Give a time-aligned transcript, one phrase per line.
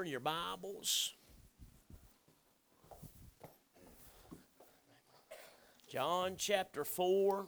[0.00, 1.12] 4 in your Bibles.
[5.90, 7.46] John chapter 4.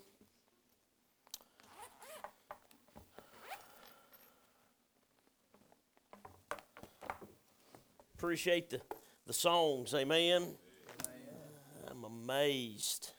[8.18, 8.82] Appreciate the,
[9.26, 10.42] the songs, amen.
[10.42, 10.54] amen.
[11.90, 13.12] I'm amazed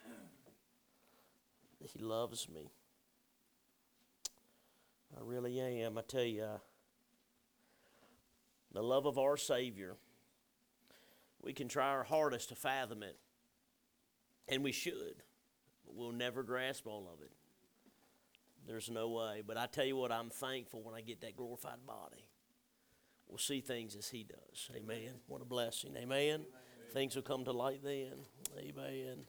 [1.81, 2.69] that He loves me.
[5.17, 5.97] I really am.
[5.97, 6.45] I tell you,
[8.73, 9.95] the love of our Savior,
[11.41, 13.17] we can try our hardest to fathom it,
[14.47, 15.23] and we should,
[15.85, 17.31] but we'll never grasp all of it.
[18.67, 19.41] There's no way.
[19.45, 22.25] But I tell you what, I'm thankful when I get that glorified body.
[23.27, 24.69] We'll see things as He does.
[24.75, 25.15] Amen.
[25.27, 25.95] What a blessing.
[25.97, 26.07] Amen.
[26.07, 26.45] Amen.
[26.93, 28.13] Things will come to light then.
[28.57, 29.25] Amen.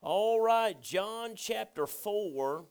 [0.00, 2.64] All right, John chapter 4.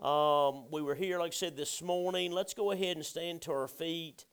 [0.00, 2.32] Um, we were here, like I said, this morning.
[2.32, 4.26] Let's go ahead and stand to our feet.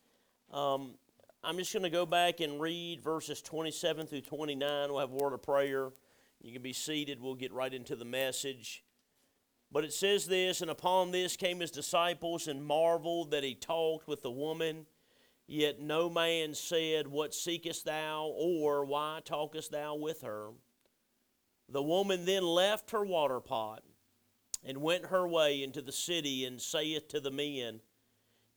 [0.51, 0.95] Um,
[1.43, 4.89] I'm just going to go back and read verses 27 through 29.
[4.89, 5.91] We'll have a word of prayer.
[6.41, 7.21] You can be seated.
[7.21, 8.83] We'll get right into the message.
[9.71, 14.07] But it says this And upon this came his disciples and marveled that he talked
[14.07, 14.87] with the woman.
[15.47, 18.25] Yet no man said, What seekest thou?
[18.35, 20.49] or Why talkest thou with her?
[21.69, 23.83] The woman then left her water pot
[24.65, 27.79] and went her way into the city and saith to the men,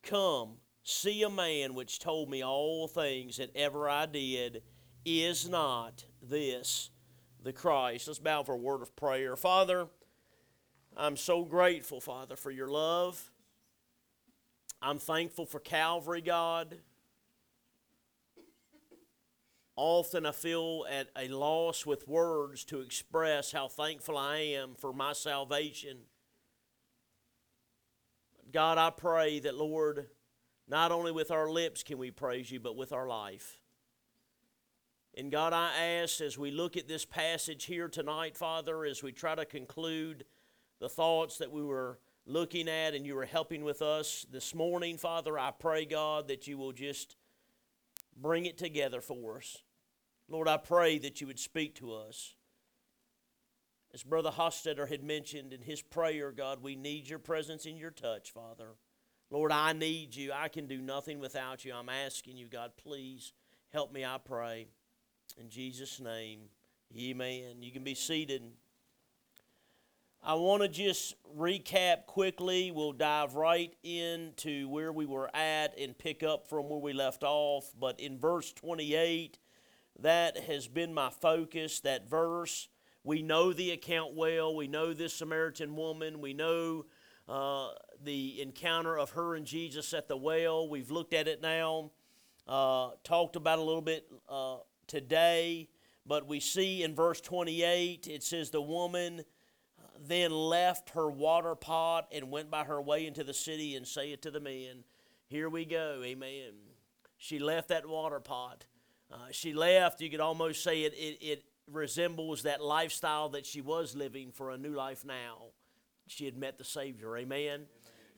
[0.03, 4.61] Come, see a man which told me all things that ever I did.
[5.03, 6.91] Is not this
[7.43, 8.07] the Christ?
[8.07, 9.35] Let's bow for a word of prayer.
[9.35, 9.87] Father,
[10.95, 13.31] I'm so grateful, Father, for your love.
[14.81, 16.77] I'm thankful for Calvary, God.
[19.75, 24.93] Often I feel at a loss with words to express how thankful I am for
[24.93, 25.97] my salvation.
[28.53, 30.07] God, I pray that, Lord,
[30.67, 33.59] not only with our lips can we praise you, but with our life.
[35.17, 39.11] And God, I ask as we look at this passage here tonight, Father, as we
[39.11, 40.25] try to conclude
[40.79, 44.97] the thoughts that we were looking at and you were helping with us this morning,
[44.97, 47.15] Father, I pray, God, that you will just
[48.17, 49.59] bring it together for us.
[50.27, 52.33] Lord, I pray that you would speak to us.
[53.93, 57.91] As Brother Hostetter had mentioned in his prayer, God, we need your presence and your
[57.91, 58.73] touch, Father.
[59.31, 60.31] Lord, I need you.
[60.33, 61.73] I can do nothing without you.
[61.73, 63.33] I'm asking you, God, please
[63.73, 64.67] help me, I pray.
[65.39, 66.41] In Jesus' name,
[66.95, 67.61] amen.
[67.61, 68.43] You can be seated.
[70.23, 72.71] I want to just recap quickly.
[72.71, 77.23] We'll dive right into where we were at and pick up from where we left
[77.23, 77.71] off.
[77.79, 79.37] But in verse 28,
[79.99, 82.69] that has been my focus, that verse.
[83.03, 84.55] We know the account well.
[84.55, 86.21] We know this Samaritan woman.
[86.21, 86.85] We know
[87.27, 87.69] uh,
[88.03, 90.67] the encounter of her and Jesus at the well.
[90.67, 91.91] We've looked at it now,
[92.47, 95.69] uh, talked about a little bit uh, today,
[96.05, 99.23] but we see in verse 28 it says, The woman
[99.99, 104.21] then left her water pot and went by her way into the city and saith
[104.21, 104.83] to the men,
[105.27, 106.53] Here we go, amen.
[107.17, 108.65] She left that water pot.
[109.11, 113.61] Uh, she left, you could almost say it, it, it resembles that lifestyle that she
[113.61, 115.51] was living for a new life now.
[116.07, 117.17] She had met the Savior.
[117.17, 117.65] Amen.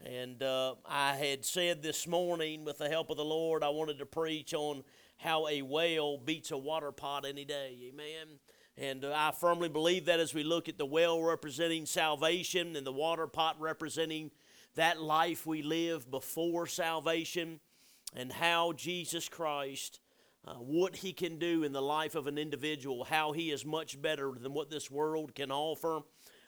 [0.04, 3.98] And uh, I had said this morning, with the help of the Lord, I wanted
[4.00, 4.84] to preach on
[5.18, 7.78] how a well beats a water pot any day.
[7.90, 8.40] Amen.
[8.78, 12.86] And uh, I firmly believe that as we look at the well representing salvation and
[12.86, 14.32] the water pot representing
[14.76, 17.60] that life we live before salvation,
[18.16, 20.00] and how Jesus Christ
[20.48, 24.02] uh, what he can do in the life of an individual, how he is much
[24.02, 26.02] better than what this world can offer.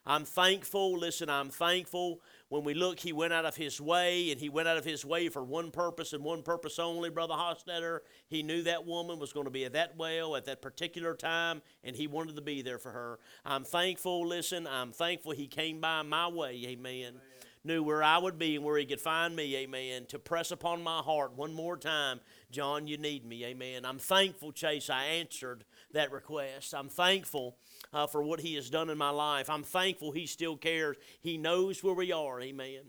[0.10, 0.98] I'm thankful.
[0.98, 2.20] Listen, I'm thankful.
[2.48, 5.06] When we look, he went out of his way, and he went out of his
[5.06, 8.00] way for one purpose and one purpose only, Brother Hostetter.
[8.28, 11.62] He knew that woman was going to be at that well at that particular time,
[11.84, 13.20] and he wanted to be there for her.
[13.46, 14.28] I'm thankful.
[14.28, 16.66] Listen, I'm thankful he came by my way.
[16.66, 17.10] Amen.
[17.10, 17.22] Amen
[17.66, 20.82] knew where I would be and where he could find me, amen, to press upon
[20.82, 22.22] my heart one more time,
[22.52, 23.84] John, you need me, amen.
[23.86, 26.74] I'm thankful, Chase, I answered that request.
[26.74, 27.58] I'm thankful
[27.94, 29.50] uh, for what he has done in my life.
[29.50, 30.98] I'm thankful he still cares.
[31.22, 32.82] He knows where we are, amen.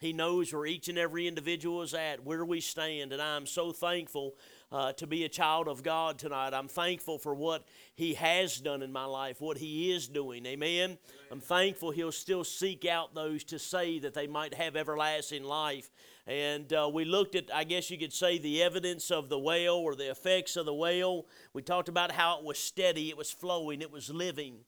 [0.00, 3.70] He knows where each and every individual is at, where we stand, and I'm so
[3.70, 4.34] thankful
[4.72, 6.54] uh, to be a child of God tonight.
[6.54, 10.46] I'm thankful for what He has done in my life, what He is doing.
[10.46, 10.84] Amen.
[10.84, 10.98] Amen.
[11.30, 15.90] I'm thankful He'll still seek out those to say that they might have everlasting life.
[16.30, 19.74] And uh, we looked at, I guess you could say, the evidence of the well
[19.74, 21.26] or the effects of the well.
[21.52, 24.58] We talked about how it was steady, it was flowing, it was living.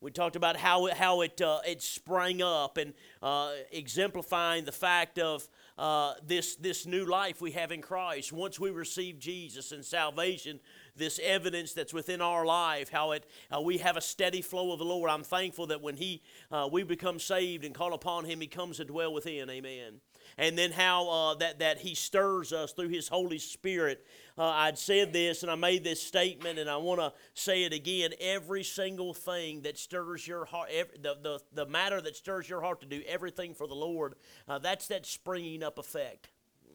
[0.00, 2.92] We talked about how it, how it, uh, it sprang up and
[3.22, 5.48] uh, exemplifying the fact of
[5.78, 8.32] uh, this, this new life we have in Christ.
[8.32, 10.58] Once we receive Jesus and salvation,
[10.96, 14.80] this evidence that's within our life, how it uh, we have a steady flow of
[14.80, 15.08] the Lord.
[15.08, 16.20] I'm thankful that when He
[16.50, 19.48] uh, we become saved and call upon Him, He comes to dwell within.
[19.48, 20.00] Amen.
[20.38, 24.04] And then how uh, that that He stirs us through His Holy Spirit.
[24.36, 27.72] Uh, I'd said this and I made this statement, and I want to say it
[27.72, 28.12] again.
[28.20, 32.60] Every single thing that stirs your heart, every, the, the the matter that stirs your
[32.60, 34.14] heart to do everything for the Lord,
[34.48, 36.28] uh, that's that springing up effect.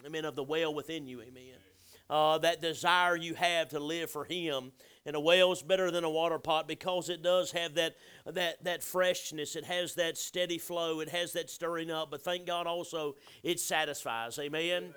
[0.05, 0.25] Amen.
[0.25, 1.21] Of the well within you.
[1.21, 1.55] Amen
[2.09, 4.71] uh, that desire you have to live for Him.
[5.07, 7.95] And a well is better than a water pot because it does have that,
[8.25, 9.55] that, that freshness.
[9.55, 10.99] It has that steady flow.
[10.99, 12.11] It has that stirring up.
[12.11, 14.37] But thank God also it satisfies.
[14.37, 14.83] Amen?
[14.83, 14.93] Amen.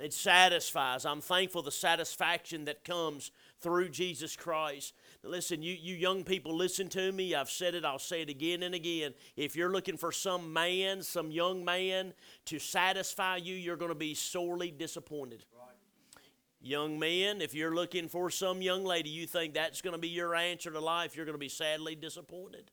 [0.00, 1.06] It satisfies.
[1.06, 3.30] I'm thankful the satisfaction that comes
[3.62, 4.92] through Jesus Christ.
[5.22, 7.34] listen, you, you young people, listen to me.
[7.34, 9.14] I've said it, I'll say it again and again.
[9.34, 12.12] If you're looking for some man, some young man
[12.46, 15.46] to satisfy you, you're going to be sorely disappointed.
[16.64, 20.08] Young men, if you're looking for some young lady, you think that's going to be
[20.08, 22.70] your answer to life, you're going to be sadly disappointed.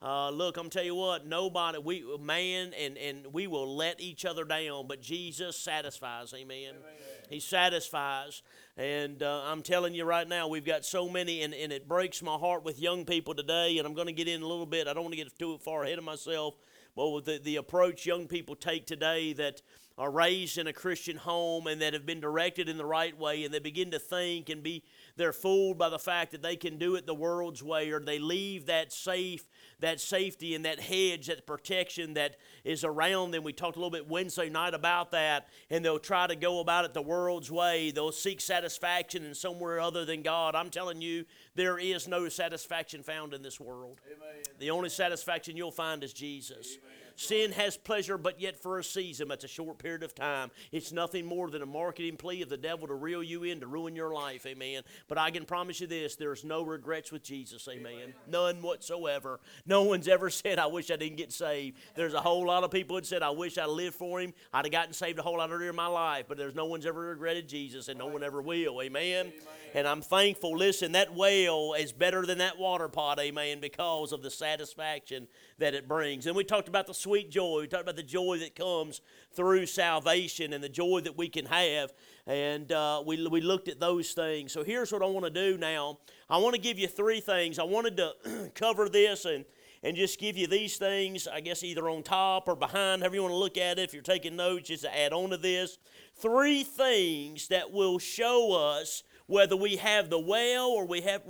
[0.00, 4.24] Uh, look, I'm tell you what, nobody, we man, and and we will let each
[4.24, 6.32] other down, but Jesus satisfies.
[6.34, 6.70] Amen.
[6.70, 6.92] Amen.
[7.30, 8.42] He satisfies,
[8.76, 12.22] and uh, I'm telling you right now, we've got so many, and, and it breaks
[12.22, 13.78] my heart with young people today.
[13.78, 14.86] And I'm going to get in a little bit.
[14.86, 16.54] I don't want to get too far ahead of myself,
[16.94, 19.62] but with the, the approach young people take today, that
[20.02, 23.44] are raised in a Christian home and that have been directed in the right way,
[23.44, 24.82] and they begin to think and be
[25.14, 28.18] they're fooled by the fact that they can do it the world's way, or they
[28.18, 32.34] leave that safe, that safety and that hedge, that protection that
[32.64, 33.44] is around them.
[33.44, 36.84] We talked a little bit Wednesday night about that, and they'll try to go about
[36.84, 37.92] it the world's way.
[37.92, 40.56] They'll seek satisfaction in somewhere other than God.
[40.56, 44.00] I'm telling you, there is no satisfaction found in this world.
[44.06, 44.42] Amen.
[44.58, 46.78] The only satisfaction you'll find is Jesus.
[46.82, 47.01] Amen.
[47.16, 49.28] Sin has pleasure, but yet for a season.
[49.28, 50.50] That's a short period of time.
[50.70, 53.66] It's nothing more than a marketing plea of the devil to reel you in to
[53.66, 54.46] ruin your life.
[54.46, 54.82] Amen.
[55.08, 57.68] But I can promise you this there's no regrets with Jesus.
[57.68, 58.14] Amen.
[58.28, 59.40] None whatsoever.
[59.66, 61.78] No one's ever said, I wish I didn't get saved.
[61.94, 64.34] There's a whole lot of people that said, I wish I lived for him.
[64.52, 66.26] I'd have gotten saved a whole lot earlier in my life.
[66.28, 68.80] But there's no one's ever regretted Jesus, and no one ever will.
[68.82, 69.26] Amen.
[69.26, 69.32] Amen.
[69.74, 70.56] And I'm thankful.
[70.56, 73.18] Listen, that well is better than that water pot.
[73.18, 73.58] Amen.
[73.60, 75.28] Because of the satisfaction
[75.58, 76.26] that it brings.
[76.26, 77.60] And we talked about the sweet joy.
[77.60, 79.00] We talked about the joy that comes
[79.32, 81.92] through salvation and the joy that we can have.
[82.26, 84.52] And uh, we, we looked at those things.
[84.52, 86.00] So here's what I want to do now.
[86.28, 87.58] I want to give you three things.
[87.58, 89.44] I wanted to cover this and
[89.84, 93.22] and just give you these things, I guess either on top or behind, however you
[93.22, 93.82] want to look at it.
[93.82, 95.78] If you're taking notes, just to add on to this.
[96.14, 101.22] Three things that will show us whether we have the well or we have,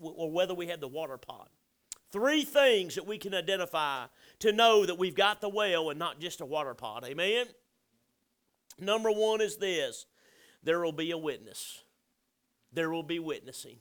[0.00, 1.50] or whether we have the water pot.
[2.10, 4.06] Three things that we can identify
[4.38, 7.04] to know that we've got the well and not just a water pot.
[7.04, 7.46] Amen?
[8.78, 10.06] Number one is this
[10.62, 11.82] there will be a witness.
[12.72, 13.78] There will be witnessing.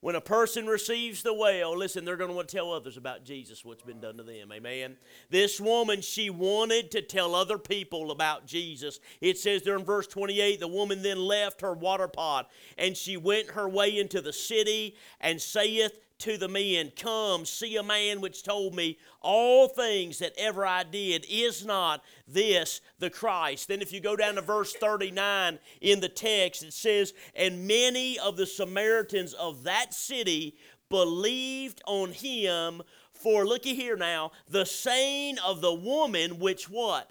[0.00, 3.24] When a person receives the well, listen, they're going to want to tell others about
[3.24, 4.52] Jesus, what's been done to them.
[4.52, 4.96] Amen.
[5.28, 9.00] This woman, she wanted to tell other people about Jesus.
[9.20, 13.16] It says there in verse 28 the woman then left her water pot, and she
[13.16, 18.20] went her way into the city and saith to the men, Come, see a man
[18.20, 21.26] which told me all things that ever I did.
[21.28, 23.68] Is not this the Christ?
[23.68, 28.18] Then, if you go down to verse 39 in the text, it says, And many
[28.18, 30.56] of the Samaritans of that city
[30.88, 32.82] believed on him.
[33.12, 37.10] For looky here now, the saying of the woman which what?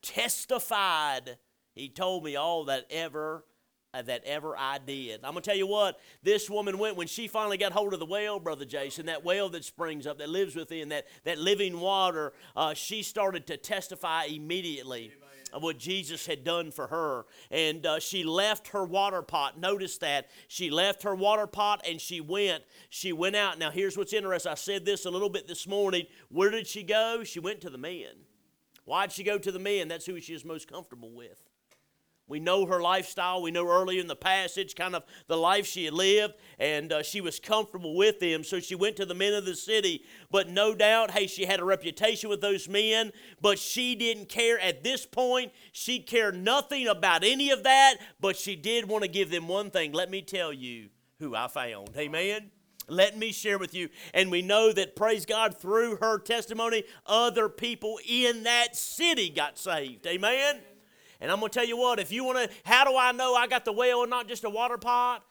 [0.00, 1.36] Testified.
[1.74, 3.44] He told me all that ever
[4.00, 5.20] that ever I did.
[5.22, 8.00] I'm going to tell you what, this woman went when she finally got hold of
[8.00, 11.78] the well, Brother Jason, that well that springs up, that lives within, that, that living
[11.78, 15.12] water, uh, she started to testify immediately.
[15.54, 17.26] Of what Jesus had done for her.
[17.50, 19.60] And uh, she left her water pot.
[19.60, 20.30] Notice that.
[20.48, 22.64] She left her water pot and she went.
[22.88, 23.58] She went out.
[23.58, 24.50] Now, here's what's interesting.
[24.50, 26.06] I said this a little bit this morning.
[26.30, 27.22] Where did she go?
[27.22, 28.14] She went to the men.
[28.86, 29.88] Why'd she go to the men?
[29.88, 31.42] That's who she is most comfortable with.
[32.32, 33.42] We know her lifestyle.
[33.42, 37.02] We know earlier in the passage kind of the life she had lived, and uh,
[37.02, 38.42] she was comfortable with them.
[38.42, 40.02] So she went to the men of the city.
[40.30, 43.12] But no doubt, hey, she had a reputation with those men,
[43.42, 45.52] but she didn't care at this point.
[45.72, 49.70] She cared nothing about any of that, but she did want to give them one
[49.70, 49.92] thing.
[49.92, 51.90] Let me tell you who I found.
[51.98, 52.50] Amen.
[52.88, 53.90] Let me share with you.
[54.14, 59.58] And we know that, praise God, through her testimony, other people in that city got
[59.58, 60.06] saved.
[60.06, 60.60] Amen.
[61.22, 63.36] And I'm going to tell you what, if you want to, how do I know
[63.36, 65.22] I got the well and not just a water pot?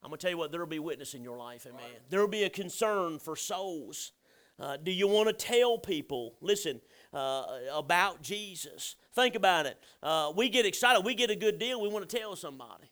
[0.00, 1.80] I'm going to tell you what, there will be witness in your life, amen.
[1.82, 2.00] Right.
[2.08, 4.12] There will be a concern for souls.
[4.60, 6.36] Uh, do you want to tell people?
[6.40, 6.80] Listen,
[7.12, 8.94] uh, about Jesus.
[9.12, 9.76] Think about it.
[10.00, 11.04] Uh, we get excited.
[11.04, 11.80] We get a good deal.
[11.80, 12.89] We want to tell somebody.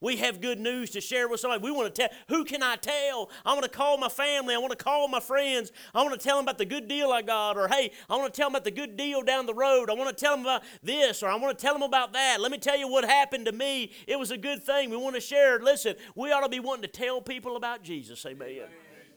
[0.00, 1.62] We have good news to share with somebody.
[1.62, 3.30] We want to tell, who can I tell?
[3.44, 4.54] I want to call my family.
[4.54, 5.72] I want to call my friends.
[5.94, 7.56] I want to tell them about the good deal I got.
[7.56, 9.88] Or, hey, I want to tell them about the good deal down the road.
[9.88, 12.40] I want to tell them about this, or I want to tell them about that.
[12.40, 13.92] Let me tell you what happened to me.
[14.06, 14.90] It was a good thing.
[14.90, 15.58] We want to share.
[15.60, 18.24] Listen, we ought to be wanting to tell people about Jesus.
[18.26, 18.48] Amen.
[18.48, 18.68] Amen.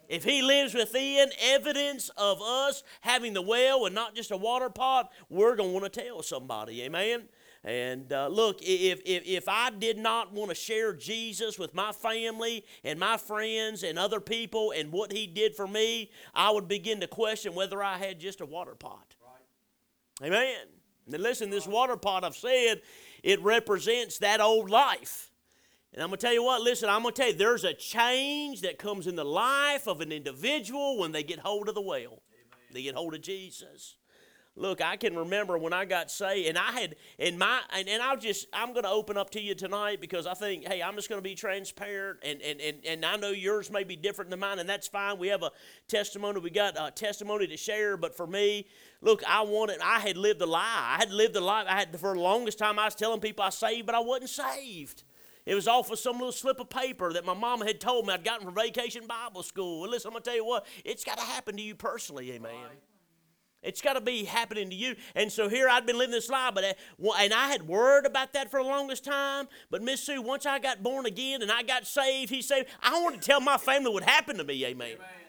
[0.07, 4.69] If he lives within evidence of us having the well and not just a water
[4.69, 6.81] pot, we're going to want to tell somebody.
[6.81, 7.29] Amen.
[7.63, 11.91] And uh, look, if, if, if I did not want to share Jesus with my
[11.91, 16.69] family and my friends and other people and what he did for me, I would
[16.69, 19.15] begin to question whether I had just a water pot.
[19.21, 20.27] Right.
[20.27, 20.67] Amen.
[21.11, 22.81] And listen, this water pot, I've said,
[23.23, 25.31] it represents that old life.
[25.93, 27.73] And I'm going to tell you what, listen, I'm going to tell you, there's a
[27.73, 31.81] change that comes in the life of an individual when they get hold of the
[31.81, 31.97] well.
[31.97, 32.59] Amen.
[32.71, 33.95] They get hold of Jesus.
[34.59, 38.03] Look, I can remember when I got saved, and I had, in my, and, and
[38.03, 40.95] I'll just, I'm going to open up to you tonight because I think, hey, I'm
[40.95, 44.29] just going to be transparent, and, and, and, and I know yours may be different
[44.29, 45.17] than mine, and that's fine.
[45.17, 45.51] We have a
[45.87, 48.67] testimony, we got a testimony to share, but for me,
[49.01, 50.61] look, I wanted, I had lived a lie.
[50.61, 51.63] I had lived a lie.
[51.65, 54.29] I had, for the longest time, I was telling people I saved, but I wasn't
[54.29, 55.03] saved.
[55.45, 58.13] It was off of some little slip of paper that my mama had told me
[58.13, 59.83] I'd gotten from vacation Bible school.
[59.83, 62.33] And listen, I'm going to tell you what, it's got to happen to you personally,
[62.33, 62.51] amen.
[62.51, 62.88] Right.
[63.61, 64.95] It's got to be happening to you.
[65.15, 68.33] And so here I'd been living this life, but uh, and I had worried about
[68.33, 69.47] that for the longest time.
[69.69, 73.01] But Miss Sue, once I got born again and I got saved, he said, I
[73.01, 74.65] want to tell my family what happened to me.
[74.65, 74.93] Amen.
[74.95, 75.28] Amen.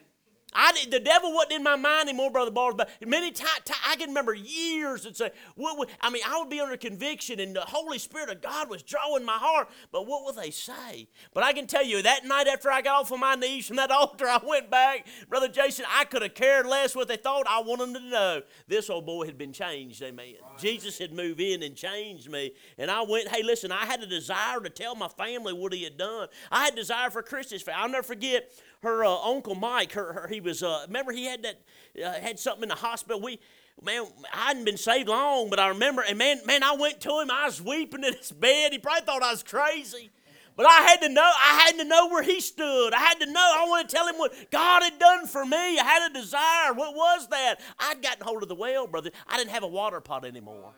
[0.53, 3.97] I did, the devil wasn't in my mind anymore, Brother Bars, but many times I
[3.97, 7.55] can remember years and say, what would, I mean, I would be under conviction and
[7.55, 11.09] the Holy Spirit of God was drawing my heart, but what would they say?
[11.33, 13.77] But I can tell you, that night after I got off of my knees from
[13.77, 17.47] that altar, I went back, Brother Jason, I could have cared less what they thought.
[17.49, 20.35] I wanted them to know this old boy had been changed, amen.
[20.43, 20.59] Right.
[20.59, 22.53] Jesus had moved in and changed me.
[22.77, 25.85] And I went, hey, listen, I had a desire to tell my family what he
[25.85, 26.29] had done.
[26.51, 27.65] I had desire for Christians.
[27.73, 28.51] I'll never forget
[28.83, 29.93] her uh, uncle Mike.
[29.93, 31.61] Her, her, he was uh, remember he had that
[32.05, 33.21] uh, had something in the hospital.
[33.21, 33.39] We
[33.83, 37.21] man, I hadn't been saved long, but I remember, and man, man, I went to
[37.21, 37.31] him.
[37.31, 38.73] I was weeping in his bed.
[38.73, 40.11] He probably thought I was crazy.
[40.57, 42.93] But I had to know, I had to know where he stood.
[42.93, 45.79] I had to know, I want to tell him what God had done for me.
[45.79, 46.75] I had a desire.
[46.75, 47.61] What was that?
[47.79, 49.11] I'd gotten hold of the well, brother.
[49.27, 50.73] I didn't have a water pot anymore.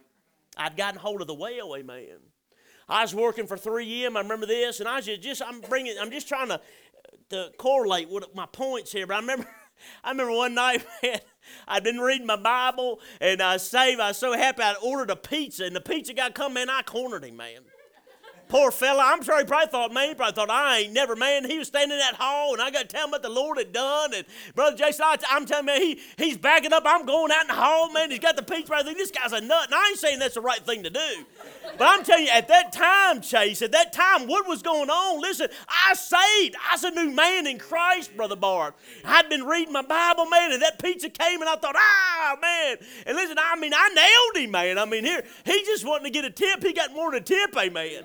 [0.57, 2.19] I'd gotten hold of the well, amen.
[2.89, 4.17] I was working for 3M.
[4.17, 6.61] I remember this, and I was just, just I'm bringing, I'm just trying to
[7.31, 9.49] to correlate with my points here, but I remember
[10.05, 11.19] I remember one night, man,
[11.67, 14.01] I'd been reading my Bible and I saved.
[14.01, 16.83] I was so happy I ordered a pizza, and the pizza guy come in, I
[16.83, 17.63] cornered him, man.
[18.53, 21.47] Poor fella, I'm sure he probably thought, man, he probably thought, I ain't never, man.
[21.47, 23.57] He was standing in that hall, and I got to tell him what the Lord
[23.57, 24.13] had done.
[24.13, 26.83] And Brother Jason, I, am telling you, man, he, he's backing up.
[26.85, 28.11] I'm going out in the hall, man.
[28.11, 28.75] He's got the pizza.
[28.75, 29.69] I think this guy's a nut.
[29.69, 31.25] And I ain't saying that's the right thing to do.
[31.79, 35.23] But I'm telling you, at that time, Chase, at that time, what was going on?
[35.23, 36.55] Listen, I saved.
[36.71, 38.75] I was a new man in Christ, Brother Bart.
[39.03, 42.77] I'd been reading my Bible, man, and that pizza came, and I thought, ah, man.
[43.07, 44.77] And listen, I mean, I nailed him, man.
[44.77, 46.63] I mean, here, he just wanted to get a tip.
[46.63, 48.05] He got more than a tip, amen.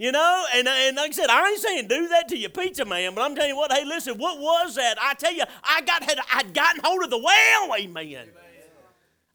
[0.00, 2.86] You know, and, and like I said, I ain't saying do that to your pizza
[2.86, 4.96] man, but I'm telling you what, hey, listen, what was that?
[4.98, 8.28] I tell you, I got had I'd gotten hold of the well, amen.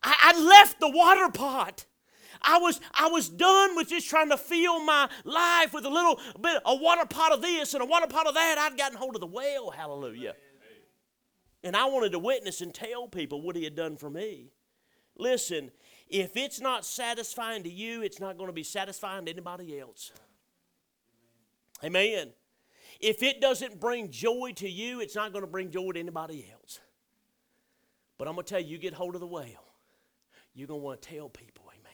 [0.02, 1.86] I, I left the water pot.
[2.42, 6.20] I was I was done with just trying to fill my life with a little
[6.42, 8.58] bit a water pot of this and a water pot of that.
[8.58, 10.34] I'd gotten hold of the well, hallelujah.
[11.64, 14.50] And I wanted to witness and tell people what he had done for me.
[15.16, 15.70] Listen,
[16.08, 20.12] if it's not satisfying to you, it's not going to be satisfying to anybody else.
[21.84, 22.32] Amen.
[23.00, 26.48] If it doesn't bring joy to you, it's not going to bring joy to anybody
[26.52, 26.80] else.
[28.18, 29.46] But I'm going to tell you, you get hold of the well,
[30.54, 31.92] you're going to want to tell people, amen.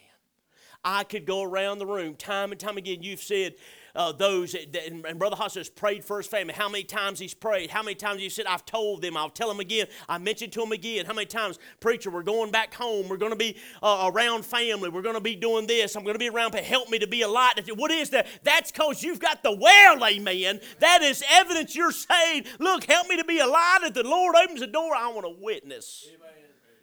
[0.83, 3.01] I could go around the room time and time again.
[3.01, 3.55] You've said,
[3.95, 6.53] uh, those, that, and, and Brother has prayed for his family.
[6.53, 7.69] How many times he's prayed?
[7.69, 9.87] How many times he said, I've told them, I'll tell them again.
[10.07, 11.05] I mentioned to them again.
[11.05, 13.09] How many times, preacher, we're going back home.
[13.09, 14.89] We're going to be uh, around family.
[14.89, 15.95] We're going to be doing this.
[15.95, 17.53] I'm going to be around, help me to be a light.
[17.75, 18.27] What is that?
[18.43, 20.59] That's because you've got the well, amen.
[20.79, 22.47] That is evidence you're saved.
[22.59, 23.79] Look, help me to be a light.
[23.83, 26.29] If the Lord opens the door, I want to witness amen.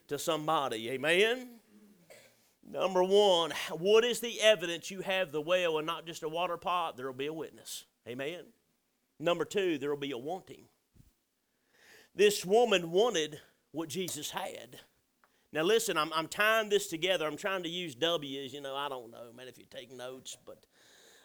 [0.08, 0.90] to somebody.
[0.90, 1.57] Amen.
[2.70, 6.56] Number one, what is the evidence you have the well and not just a water
[6.58, 6.96] pot?
[6.96, 7.84] There will be a witness.
[8.06, 8.44] Amen.
[9.18, 10.64] Number two, there will be a wanting.
[12.14, 13.40] This woman wanted
[13.72, 14.80] what Jesus had.
[15.52, 17.26] Now, listen, I'm, I'm tying this together.
[17.26, 18.52] I'm trying to use W's.
[18.52, 20.58] You know, I don't know, man, if you take notes, but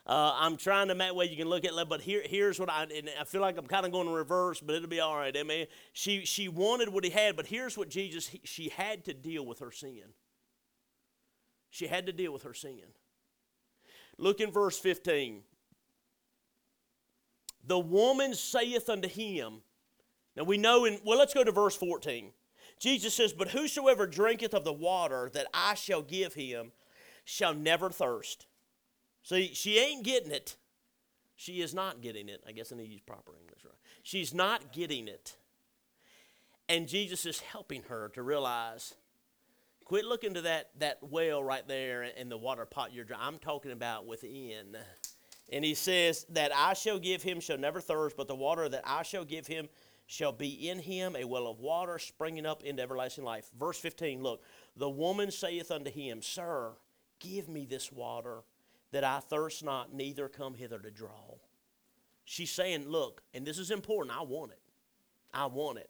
[0.06, 2.70] Uh, I'm trying to make way you can look at it, but here, here's what
[2.70, 5.16] I and I feel like I'm kind of going to reverse, but it'll be all
[5.16, 5.34] right.
[5.36, 5.68] Amen.
[5.94, 9.46] she she wanted what he had, but here's what Jesus he, she had to deal
[9.46, 10.14] with her sin.
[11.74, 12.84] She had to deal with her sin.
[14.20, 15.42] Look in verse 15.
[17.66, 19.64] The woman saith unto him,
[20.36, 22.30] now we know in, well, let's go to verse 14.
[22.80, 26.74] Jesus says, But whosoever drinketh of the water that I shall give him
[27.26, 28.46] shall never thirst.
[29.24, 30.58] See, she ain't getting it.
[31.36, 32.44] She is not getting it.
[32.48, 33.74] I guess I need to use proper English, right?
[34.04, 35.38] She's not getting it.
[36.70, 38.94] And Jesus is helping her to realize
[39.86, 43.26] quit looking to that, that well right there in the water pot you're drinking.
[43.28, 44.78] I'm talking about within.
[45.52, 48.84] And he says, That I shall give him shall never thirst, but the water that
[48.86, 49.68] I shall give him
[50.06, 53.50] shall be in him a well of water springing up into everlasting life.
[53.58, 54.44] Verse 15, look,
[54.76, 56.72] the woman saith unto him, Sir,
[57.20, 58.44] give me this water
[58.92, 61.38] that I thirst not, neither come hither to draw.
[62.26, 64.60] She's saying, Look, and this is important, I want it.
[65.34, 65.90] I want it.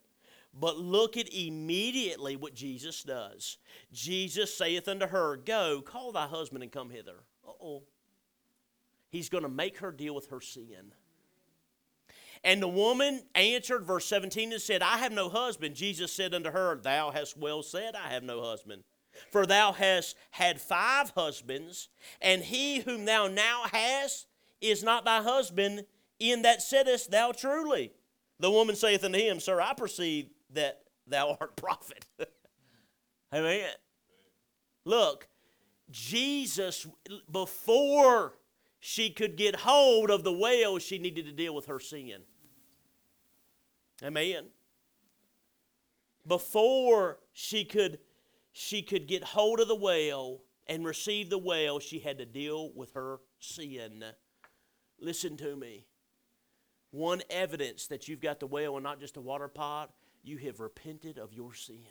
[0.54, 3.58] But look at immediately what Jesus does.
[3.92, 7.24] Jesus saith unto her, Go, call thy husband and come hither.
[7.46, 7.84] Oh.
[9.10, 10.94] He's going to make her deal with her sin.
[12.44, 15.76] And the woman answered, verse 17, and said, I have no husband.
[15.76, 18.84] Jesus said unto her, Thou hast well said, I have no husband.
[19.32, 21.90] For thou hast had five husbands,
[22.22, 24.28] and he whom thou now hast
[24.60, 25.86] is not thy husband,
[26.20, 27.92] in that saidest thou truly.
[28.40, 32.06] The woman saith unto him, Sir, I perceive that thou art prophet.
[33.34, 33.70] Amen.
[34.86, 35.28] Look,
[35.90, 36.88] Jesus,
[37.32, 38.34] before
[38.80, 42.22] she could get hold of the well, she needed to deal with her sin.
[44.04, 44.46] Amen.
[46.28, 48.00] Before she could
[48.52, 52.72] she could get hold of the well and receive the well, she had to deal
[52.74, 54.04] with her sin.
[55.00, 55.86] Listen to me.
[56.92, 59.92] One evidence that you've got the well and not just a water pot,
[60.24, 61.86] you have repented of your sin.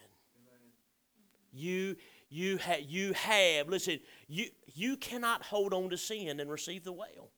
[1.52, 1.96] You
[2.30, 6.92] you have you have listen, you you cannot hold on to sin and receive the
[6.92, 7.30] well.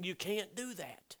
[0.00, 1.16] You can't do that.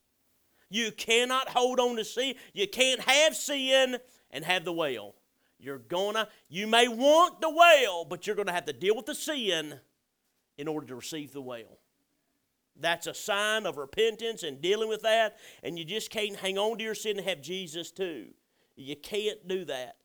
[0.68, 2.34] You cannot hold on to sin.
[2.52, 3.98] You can't have sin
[4.30, 5.14] and have the well.
[5.58, 9.14] You're gonna, you may want the well, but you're gonna have to deal with the
[9.14, 9.80] sin
[10.58, 11.78] in order to receive the well.
[12.78, 16.78] That's a sign of repentance and dealing with that, and you just can't hang on
[16.78, 18.28] to your sin and have Jesus too.
[18.76, 19.96] You can't do that.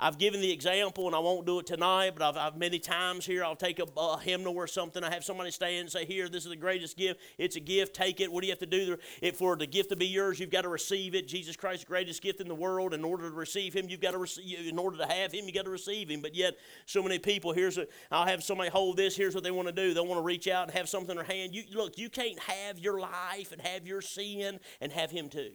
[0.00, 3.26] I've given the example, and I won't do it tonight, but I've, I've many times
[3.26, 5.02] here I'll take a, a, hymnal or something.
[5.02, 7.20] I have somebody stand and say, "Here, this is the greatest gift.
[7.36, 7.96] It's a gift.
[7.96, 8.30] Take it.
[8.30, 8.96] What do you have to do?
[9.34, 11.26] For the gift to be yours, you've got to receive it.
[11.26, 12.94] Jesus Christ, the greatest gift in the world.
[12.94, 14.68] In order to receive Him, you've got to receive.
[14.68, 16.20] In order to have Him, you've got to receive Him.
[16.22, 16.54] But yet,
[16.86, 17.52] so many people.
[17.52, 17.88] Here's a.
[18.12, 19.16] I'll have somebody hold this.
[19.16, 19.94] Here's what they want to do.
[19.94, 21.56] They want to reach out and have something in their hand.
[21.56, 21.98] You look.
[21.98, 25.54] You can't have your life and have your sin and have Him too.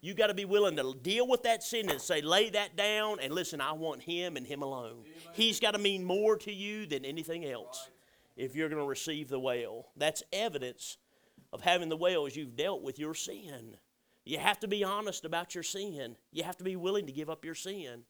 [0.00, 3.18] You got to be willing to deal with that sin and say, lay that down
[3.20, 5.02] and listen, I want Him and Him alone.
[5.04, 5.34] Amen.
[5.34, 8.44] He's got to mean more to you than anything else right.
[8.44, 9.88] if you're going to receive the well.
[9.96, 10.96] That's evidence
[11.52, 13.76] of having the well as you've dealt with your sin.
[14.24, 16.16] You have to be honest about your sin.
[16.32, 18.04] You have to be willing to give up your sin.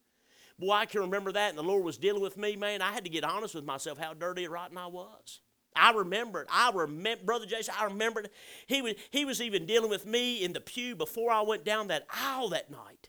[0.59, 2.83] Boy, I can remember that, and the Lord was dealing with me, man.
[2.83, 5.41] I had to get honest with myself how dirty and rotten I was.
[5.75, 6.47] I remembered.
[6.51, 8.31] I remember, Brother Jason, I remembered.
[8.67, 11.89] He was, he was even dealing with me in the pew before I went down
[11.89, 13.09] that aisle that night.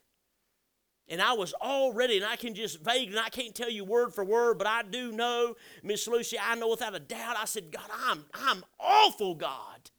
[1.07, 3.83] And I was all ready, and I can just vague, and I can't tell you
[3.83, 7.35] word for word, but I do know, Miss Lucy, I know without a doubt.
[7.37, 9.89] I said, God, I'm, I'm awful, God.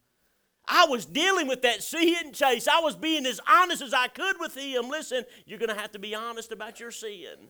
[0.65, 2.67] I was dealing with that sin chase.
[2.67, 4.89] I was being as honest as I could with him.
[4.89, 7.49] Listen, you're going to have to be honest about your sin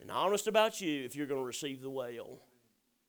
[0.00, 2.38] and honest about you if you're going to receive the well.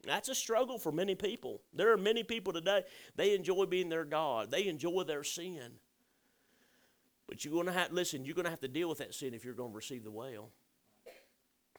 [0.06, 1.62] That's a struggle for many people.
[1.74, 2.84] There are many people today,
[3.16, 5.74] they enjoy being their God, they enjoy their sin.
[7.28, 9.34] But you're going to have, listen, you're going to have to deal with that sin
[9.34, 10.50] if you're going to receive the well.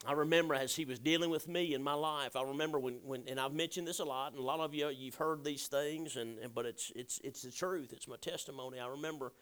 [0.07, 3.25] I remember as he was dealing with me in my life, I remember when, when
[3.27, 6.17] and I've mentioned this a lot, and a lot of you, you've heard these things,
[6.17, 7.93] and, and but it's, it's, it's the truth.
[7.93, 8.81] It's my testimony.
[8.81, 9.33] I remember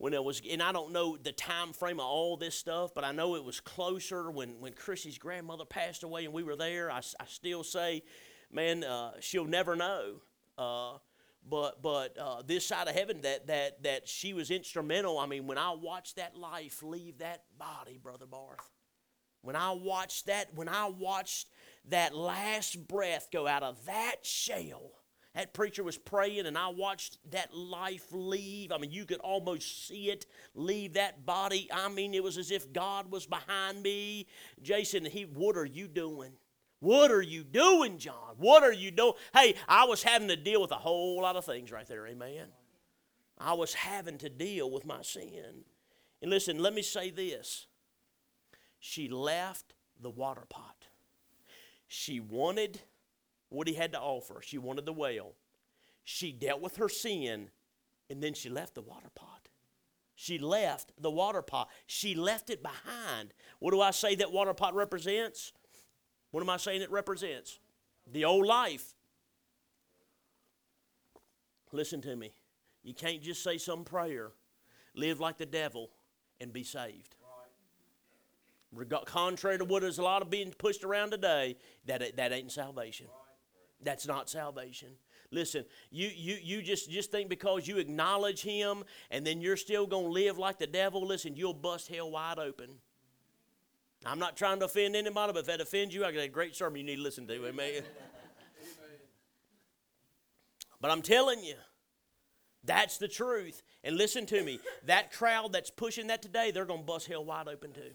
[0.00, 3.04] when it was, and I don't know the time frame of all this stuff, but
[3.04, 6.90] I know it was closer when, when Chrissy's grandmother passed away and we were there.
[6.90, 8.02] I, I still say,
[8.50, 10.22] man, uh, she'll never know.
[10.56, 10.92] Uh,
[11.46, 15.18] but but uh, this side of heaven, that that that she was instrumental.
[15.18, 18.70] I mean, when I watched that life leave that body, brother Barth,
[19.42, 21.46] when I watched that, when I watched
[21.90, 24.92] that last breath go out of that shell
[25.40, 28.72] that preacher was praying and I watched that life leave.
[28.72, 31.66] I mean, you could almost see it leave that body.
[31.72, 34.26] I mean, it was as if God was behind me.
[34.60, 36.32] Jason, he, what are you doing?
[36.80, 38.34] What are you doing, John?
[38.36, 39.14] What are you doing?
[39.32, 42.48] Hey, I was having to deal with a whole lot of things right there, amen.
[43.38, 45.64] I was having to deal with my sin.
[46.20, 47.66] And listen, let me say this.
[48.78, 50.88] She left the water pot.
[51.88, 52.82] She wanted
[53.50, 54.40] what he had to offer.
[54.42, 55.34] She wanted the well.
[56.04, 57.50] She dealt with her sin,
[58.08, 59.48] and then she left the water pot.
[60.14, 61.68] She left the water pot.
[61.86, 63.32] She left it behind.
[63.58, 65.52] What do I say that water pot represents?
[66.30, 67.58] What am I saying it represents?
[68.10, 68.94] The old life.
[71.72, 72.32] Listen to me.
[72.82, 74.32] You can't just say some prayer,
[74.94, 75.90] live like the devil,
[76.40, 77.14] and be saved.
[79.06, 83.06] Contrary to what is a lot of being pushed around today, that, that ain't salvation.
[83.82, 84.88] That's not salvation.
[85.32, 89.86] Listen, you, you, you just, just think because you acknowledge him and then you're still
[89.86, 92.68] going to live like the devil, listen, you'll bust hell wide open.
[94.04, 96.56] I'm not trying to offend anybody, but if that offends you, I got a great
[96.56, 97.46] sermon you need to listen to.
[97.46, 97.82] Amen.
[100.80, 101.54] but I'm telling you,
[102.64, 103.62] that's the truth.
[103.84, 107.24] And listen to me, that crowd that's pushing that today, they're going to bust hell
[107.24, 107.92] wide open too.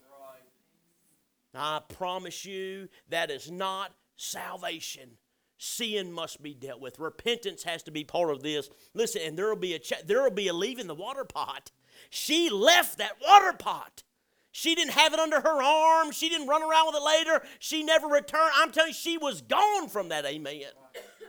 [1.54, 5.12] I promise you, that is not salvation.
[5.58, 7.00] Sin must be dealt with.
[7.00, 8.70] Repentance has to be part of this.
[8.94, 11.72] Listen, and there will be a there will be a leaving the water pot.
[12.10, 14.04] She left that water pot.
[14.52, 16.12] She didn't have it under her arm.
[16.12, 17.42] She didn't run around with it later.
[17.60, 18.52] She never returned.
[18.56, 20.26] I'm telling you, she was gone from that.
[20.26, 20.62] Amen.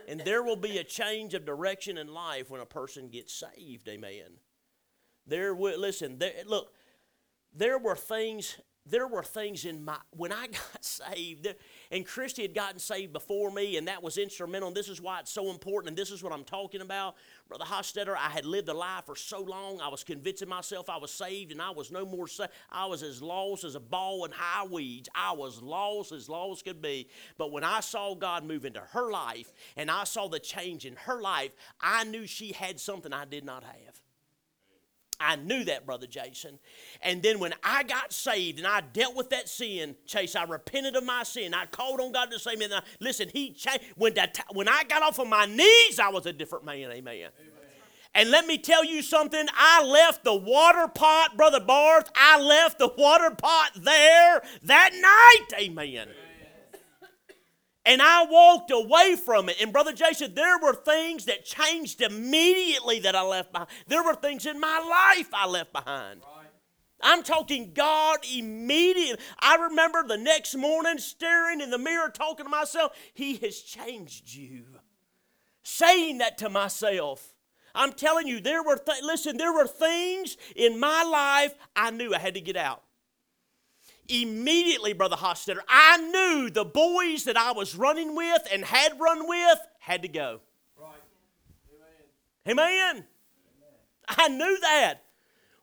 [0.07, 3.87] And there will be a change of direction in life when a person gets saved.
[3.89, 4.39] Amen.
[5.25, 6.19] There will listen.
[6.19, 6.71] There, look,
[7.53, 8.57] there were things
[8.89, 11.53] there were things in my when I got saved,
[11.91, 14.67] and Christy had gotten saved before me, and that was instrumental.
[14.67, 17.15] And this is why it's so important, and this is what I'm talking about.
[17.47, 20.97] Brother Hostetter, I had lived a lie for so long, I was convincing myself I
[20.97, 22.51] was saved, and I was no more saved.
[22.71, 25.09] I was as lost as a ball in high weeds.
[25.15, 27.07] I was lost as lost could be.
[27.37, 30.95] But when I saw God move into her life, and I saw the change in
[30.95, 34.01] her life, I knew she had something I did not have.
[35.19, 36.59] I knew that, Brother Jason.
[37.01, 40.95] And then when I got saved and I dealt with that sin, Chase, I repented
[40.95, 41.53] of my sin.
[41.53, 42.65] I called on God to save me.
[42.65, 43.83] And I, listen, He changed.
[43.95, 46.91] When, that, when I got off of my knees, I was a different man.
[46.91, 47.13] Amen.
[47.13, 47.29] Amen.
[48.13, 49.45] And let me tell you something.
[49.55, 52.09] I left the water pot, Brother Barth.
[52.15, 55.59] I left the water pot there that night.
[55.59, 55.85] Amen.
[55.85, 56.26] Amen.
[57.87, 59.55] And I walked away from it.
[59.61, 63.69] And Brother Jason, there were things that changed immediately that I left behind.
[63.87, 66.21] There were things in my life I left behind.
[66.21, 66.47] Right.
[66.99, 69.23] I'm talking God immediately.
[69.39, 74.33] I remember the next morning staring in the mirror, talking to myself, He has changed
[74.33, 74.65] you.
[75.63, 77.35] Saying that to myself.
[77.73, 82.13] I'm telling you, there were, th- listen, there were things in my life I knew
[82.13, 82.83] I had to get out
[84.09, 89.27] immediately, Brother Hostetter, I knew the boys that I was running with and had run
[89.27, 90.41] with had to go.
[90.79, 91.01] Right.
[92.47, 92.67] Amen.
[92.95, 93.05] Amen.
[94.07, 95.03] I knew that.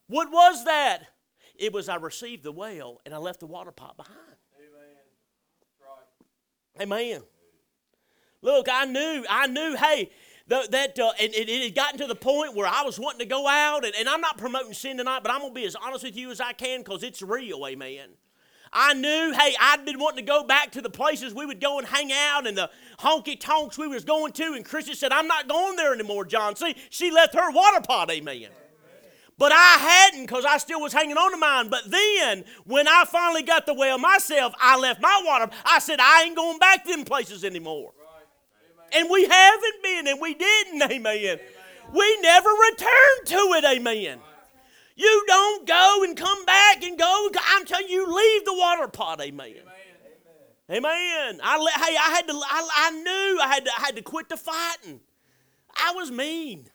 [0.06, 1.04] What was that?
[1.56, 4.18] It was I received the well and I left the water pot behind.
[4.58, 4.82] Amen.
[6.78, 6.82] Right.
[6.82, 7.22] Amen.
[8.42, 10.10] Look, I knew, I knew, hey,
[10.46, 13.20] the, that uh, and it, it, had gotten to the point where I was wanting
[13.20, 15.66] to go out, and, and I'm not promoting sin tonight, but I'm going to be
[15.66, 18.10] as honest with you as I can because it's real, amen.
[18.76, 21.78] I knew, hey, I'd been wanting to go back to the places we would go
[21.78, 24.54] and hang out and the honky tonks we was going to.
[24.54, 26.56] And Christian said, I'm not going there anymore, John.
[26.56, 28.48] See, she left her water pot, amen.
[29.38, 31.68] But I hadn't because I still was hanging on to mine.
[31.68, 35.50] But then, when I finally got the well myself, I left my water.
[35.64, 37.92] I said, I ain't going back to them places anymore.
[37.98, 39.00] Right.
[39.00, 41.06] And we haven't been, and we didn't, amen.
[41.06, 41.38] amen.
[41.92, 44.18] We never returned to it, amen.
[44.18, 44.33] Right.
[44.96, 47.28] You don't go and come back and go.
[47.48, 49.20] I'm telling you, leave the water pot.
[49.20, 49.54] Amen.
[50.70, 50.78] Amen.
[50.78, 51.40] Amen.
[51.42, 52.34] I, hey, I had to.
[52.34, 53.70] I, I knew I had to.
[53.76, 55.00] I had to quit the fighting.
[55.76, 56.68] I was mean.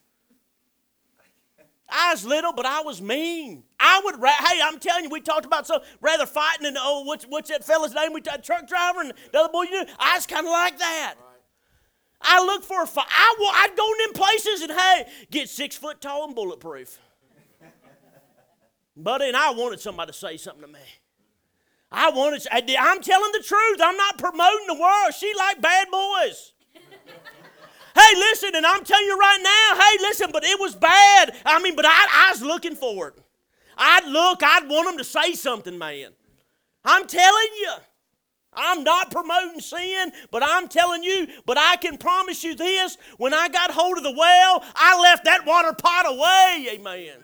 [1.92, 3.64] I was little, but I was mean.
[3.80, 4.16] I would.
[4.16, 7.64] Hey, I'm telling you, we talked about so rather fighting and oh, what's what's that
[7.64, 8.14] fella's name?
[8.14, 9.64] We truck driver and the other boy.
[9.64, 9.92] You knew.
[9.98, 11.16] I was kind of like that.
[11.18, 11.26] Right.
[12.22, 13.08] I look for a fight.
[13.10, 17.00] I, I'd go in them places and hey, get six foot tall and bulletproof.
[19.04, 20.80] Buddy, and I wanted somebody to say something to me.
[21.92, 23.80] I wanted, I'm telling the truth.
[23.82, 25.14] I'm not promoting the world.
[25.18, 26.52] She like bad boys.
[26.76, 31.36] hey, listen, and I'm telling you right now, hey, listen, but it was bad.
[31.46, 33.16] I mean, but I, I was looking for it.
[33.78, 36.12] I'd look, I'd want them to say something, man.
[36.84, 37.74] I'm telling you.
[38.52, 43.32] I'm not promoting sin, but I'm telling you, but I can promise you this when
[43.32, 46.68] I got hold of the well, I left that water pot away.
[46.72, 47.24] Amen.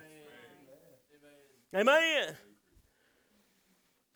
[1.76, 2.38] Amen.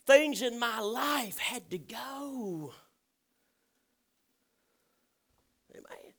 [0.08, 2.74] Things in my life had to go.
[5.76, 6.14] Amen.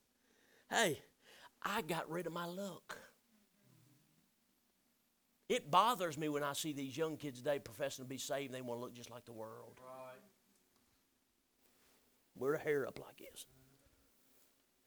[0.70, 1.02] Hey,
[1.62, 2.98] I got rid of my look.
[5.48, 8.60] It bothers me when I see these young kids today professing to be saved they
[8.60, 9.80] want to look just like the world.
[9.80, 10.20] Right.
[12.36, 13.46] Wear a hair up like this.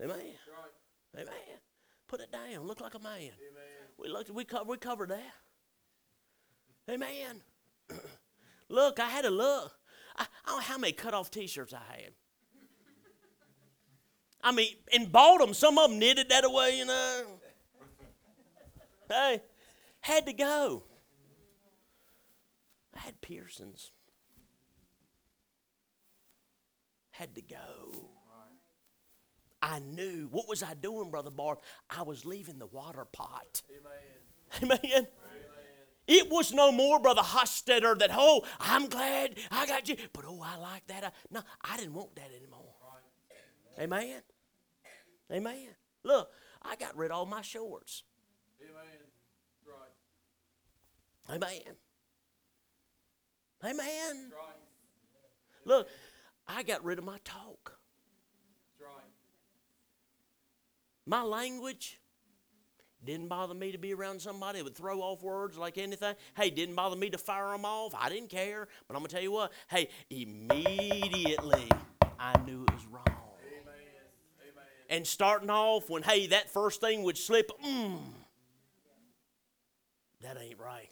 [0.01, 0.17] Amen.
[0.17, 1.21] Right.
[1.21, 1.59] Amen.
[2.07, 2.65] Put it down.
[2.65, 3.17] Look like a man.
[3.17, 3.31] Amen.
[3.97, 5.33] We, looked, we, co- we covered that.
[6.89, 7.41] Amen.
[8.69, 9.71] look, I had a look.
[10.17, 12.11] I, I don't know how many cut off T-shirts I had.
[14.43, 15.53] I mean, and bought them.
[15.53, 17.23] Some of them knitted that away, you know.
[19.09, 19.41] Hey,
[20.01, 20.83] had to go.
[22.95, 23.91] I had piercings.
[27.11, 28.09] Had to go.
[29.61, 30.27] I knew.
[30.29, 31.59] What was I doing, Brother Barb?
[31.89, 33.61] I was leaving the water pot.
[34.61, 34.77] Amen.
[34.83, 35.07] Amen.
[36.13, 40.43] It was no more, Brother Hostetter, that, oh, I'm glad I got you, but oh,
[40.45, 41.03] I like that.
[41.03, 42.59] I, no, I didn't want that anymore.
[43.79, 44.21] Amen.
[45.31, 45.69] Amen.
[46.03, 46.29] Look,
[46.61, 48.03] I got rid of all my shorts.
[48.61, 48.83] Amen.
[49.65, 51.35] Right.
[51.35, 51.75] Amen.
[53.63, 54.31] Amen.
[54.31, 54.61] Right.
[55.65, 55.87] Look,
[56.47, 57.79] I got rid of my talk.
[58.79, 59.09] Right.
[61.07, 61.99] My language
[63.05, 66.15] didn't bother me to be around somebody that would throw off words like anything.
[66.35, 67.93] Hey, didn't bother me to fire them off.
[67.97, 68.67] I didn't care.
[68.87, 69.51] But I'm going to tell you what.
[69.69, 71.69] Hey, immediately
[72.19, 73.03] I knew it was wrong.
[73.07, 73.73] Amen.
[74.41, 74.63] Amen.
[74.89, 77.99] And starting off when, hey, that first thing would slip, mm,
[80.21, 80.89] that ain't right.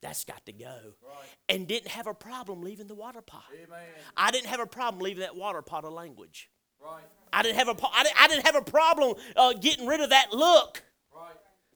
[0.00, 0.76] That's got to go.
[1.00, 1.28] Right.
[1.48, 3.44] And didn't have a problem leaving the water pot.
[3.54, 3.78] Amen.
[4.16, 6.50] I didn't have a problem leaving that water pot of language.
[7.32, 10.10] I didn't have a, I didn't, I didn't have a problem uh, getting rid of
[10.10, 10.82] that look.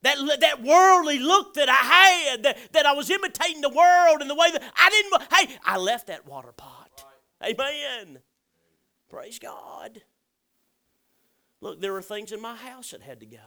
[0.03, 4.31] That, that worldly look that I had, that, that I was imitating the world and
[4.31, 7.05] the way that I didn't, hey, I left that water pot.
[7.43, 8.21] Amen.
[9.09, 10.03] Praise God.
[11.61, 13.39] Look, there were things in my house that had to go.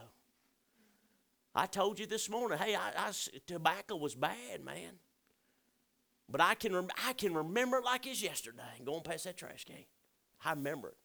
[1.54, 3.12] I told you this morning, hey, I, I
[3.46, 4.98] tobacco was bad, man.
[6.28, 9.64] But I can, rem- I can remember it like it's yesterday, going past that trash
[9.64, 9.84] can.
[10.44, 10.96] I remember it.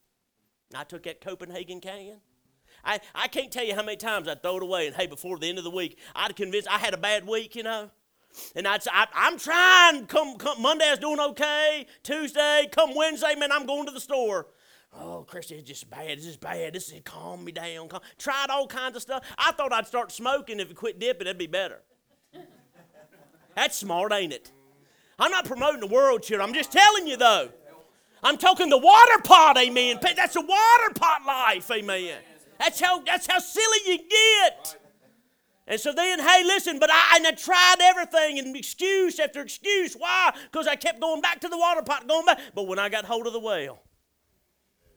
[0.73, 2.17] I took that Copenhagen can.
[2.83, 5.37] I, I can't tell you how many times I'd throw it away, and hey, before
[5.37, 7.89] the end of the week, I'd convince I had a bad week, you know.
[8.55, 10.07] And I'd say, I, I'm trying.
[10.07, 11.87] Come, come Monday, I was doing okay.
[12.03, 14.47] Tuesday, come Wednesday, man, I'm going to the store.
[14.93, 16.11] Oh, Christy, it's just bad.
[16.11, 16.73] It's just bad.
[16.73, 17.89] This is calm me down.
[17.89, 18.01] Calm.
[18.17, 19.25] Tried all kinds of stuff.
[19.37, 21.81] I thought I'd start smoking if it quit dipping, it'd be better.
[23.55, 24.51] That's smart, ain't it?
[25.17, 26.47] I'm not promoting the world, children.
[26.47, 27.49] I'm just telling you, though.
[28.25, 29.99] I'm talking the water pot, amen.
[30.01, 32.17] That's a water pot life, amen.
[32.57, 34.77] That's how that's how silly you get.
[35.67, 39.93] And so then, hey, listen, but I, and I tried everything and excuse after excuse.
[39.93, 40.35] Why?
[40.51, 42.39] Because I kept going back to the water pot, going back.
[42.55, 43.79] But when I got hold of the well,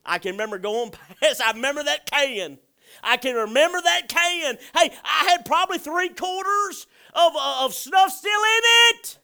[0.03, 2.57] I can remember going past, I remember that can.
[3.03, 4.57] I can remember that can.
[4.75, 8.61] Hey, I had probably three quarters of, uh, of snuff still in
[8.95, 9.18] it.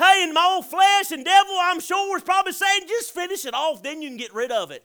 [0.00, 3.52] Hey, and my old flesh and devil, I'm sure, was probably saying, just finish it
[3.52, 4.82] off, then you can get rid of it.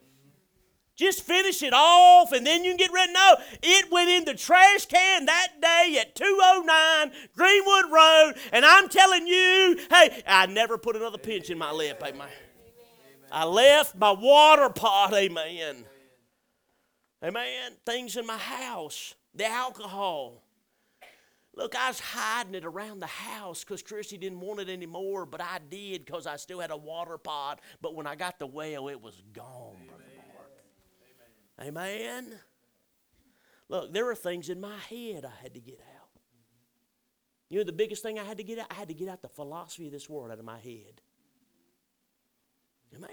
[0.97, 3.03] Just finish it off and then you can get rid.
[3.03, 3.13] Of it.
[3.13, 8.89] No, it went in the trash can that day at 209 Greenwood Road, and I'm
[8.89, 12.27] telling you, hey, I never put another pinch in my lip, amen.
[13.31, 15.85] I left my water pot, amen.
[17.23, 17.71] Amen.
[17.85, 20.44] Things in my house, the alcohol.
[21.55, 25.39] Look, I was hiding it around the house because Christy didn't want it anymore, but
[25.39, 27.61] I did because I still had a water pot.
[27.81, 31.69] But when I got the well, it was gone, Brother Mark.
[31.69, 32.39] Amen.
[33.69, 36.09] Look, there were things in my head I had to get out.
[37.49, 39.21] You know, the biggest thing I had to get out, I had to get out
[39.21, 41.01] the philosophy of this world out of my head.
[42.93, 43.09] Amen.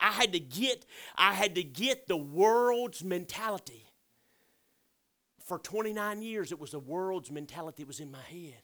[0.00, 0.84] I had to get,
[1.16, 3.87] I had to get the world's mentality.
[5.48, 8.60] For 29 years, it was the world's mentality that was in my head.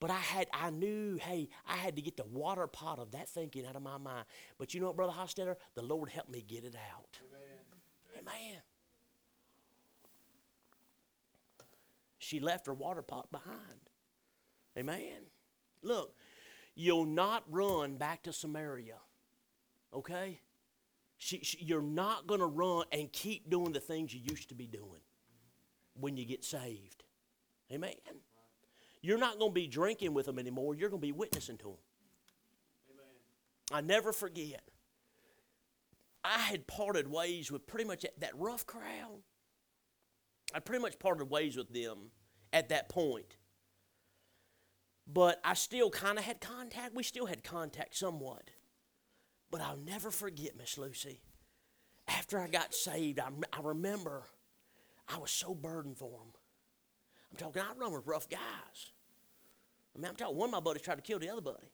[0.00, 3.28] But I had, I knew, hey, I had to get the water pot of that
[3.28, 4.26] thinking out of my mind.
[4.58, 5.54] But you know what, Brother Hostetter?
[5.76, 7.20] The Lord helped me get it out.
[8.18, 8.60] Amen.
[12.18, 13.88] She left her water pot behind.
[14.76, 15.30] Amen.
[15.82, 16.14] Look,
[16.74, 18.96] you'll not run back to Samaria.
[19.94, 20.40] Okay?
[21.16, 24.56] She, she, you're not going to run and keep doing the things you used to
[24.56, 25.00] be doing
[25.98, 27.04] when you get saved.
[27.72, 27.92] Amen.
[29.02, 30.74] You're not going to be drinking with them anymore.
[30.74, 31.76] You're going to be witnessing to them.
[32.90, 33.06] Amen.
[33.72, 34.62] I never forget.
[36.24, 39.22] I had parted ways with pretty much that, rough crowd.
[40.54, 42.10] I pretty much parted ways with them
[42.52, 43.36] at that point.
[45.06, 46.94] But I still kind of had contact.
[46.94, 48.50] We still had contact somewhat.
[49.52, 51.20] But I'll never forget, Miss Lucy.
[52.08, 54.24] after I got saved, I, I remember
[55.08, 56.32] I was so burdened for them.
[57.30, 58.40] I'm talking, I run with rough guys.
[59.94, 61.70] I mean, I'm talking, one of my buddies tried to kill the other buddy.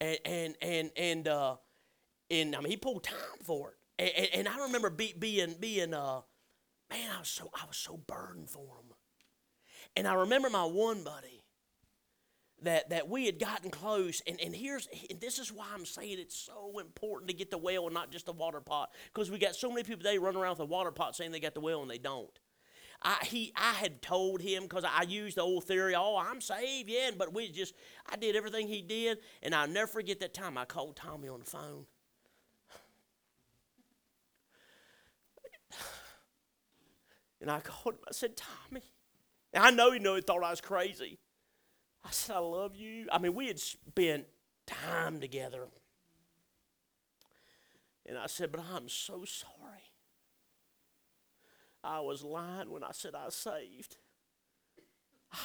[0.00, 1.56] And, and, and, and, uh,
[2.30, 3.76] and I mean, he pulled time for it.
[3.98, 6.20] And, and, and I remember be, being, being, uh,
[6.90, 8.94] man, I was so, I was so burdened for him.
[9.96, 11.43] And I remember my one buddy
[12.64, 14.20] that, that we had gotten close.
[14.26, 17.58] And, and here's and this is why I'm saying it's so important to get the
[17.58, 18.90] well and not just the water pot.
[19.12, 21.40] Because we got so many people today running around with a water pot saying they
[21.40, 22.38] got the well and they don't.
[23.02, 26.88] I, he, I had told him because I used the old theory, oh, I'm saved,
[26.88, 27.74] yeah, but we just,
[28.10, 31.40] I did everything he did, and I'll never forget that time I called Tommy on
[31.40, 31.86] the phone.
[37.40, 38.80] And I called him, I said, Tommy,
[39.52, 41.18] and I know he knew he thought I was crazy.
[42.04, 43.06] I said, I love you.
[43.10, 44.26] I mean, we had spent
[44.66, 45.66] time together.
[48.06, 49.90] And I said, But I'm so sorry.
[51.82, 53.96] I was lying when I said I saved.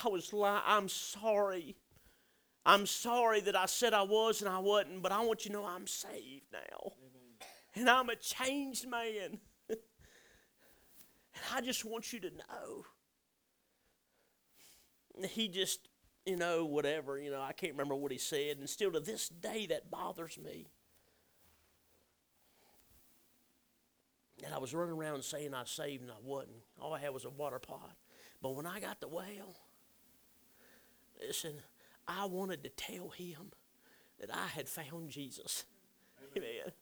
[0.05, 0.63] I was lying.
[0.65, 1.75] I'm sorry.
[2.65, 5.57] I'm sorry that I said I was and I wasn't, but I want you to
[5.57, 6.91] know I'm saved now.
[6.97, 7.49] Amen.
[7.75, 9.39] And I'm a changed man.
[9.69, 9.79] and
[11.53, 12.85] I just want you to know.
[15.27, 15.88] He just
[16.25, 18.57] you know, whatever, you know, I can't remember what he said.
[18.57, 20.67] And still to this day, that bothers me.
[24.43, 26.57] And I was running around saying I saved and I wasn't.
[26.79, 27.91] All I had was a water pot.
[28.41, 29.59] But when I got the well,
[31.21, 31.55] listen,
[32.07, 33.51] I wanted to tell him
[34.19, 35.65] that I had found Jesus.
[36.35, 36.49] Amen.
[36.61, 36.73] Amen.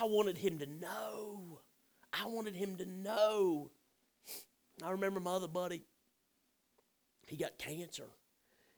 [0.00, 1.60] I wanted him to know.
[2.12, 3.70] I wanted him to know.
[4.82, 5.82] I remember my other buddy,
[7.26, 8.06] he got cancer.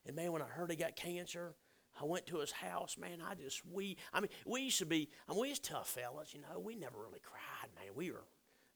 [0.07, 1.55] And man, when I heard he got cancer,
[2.01, 3.19] I went to his house, man.
[3.27, 6.33] I just we I mean, we used to be I mean, we was tough fellas,
[6.35, 6.59] you know.
[6.59, 7.95] We never really cried, man.
[7.95, 8.25] We were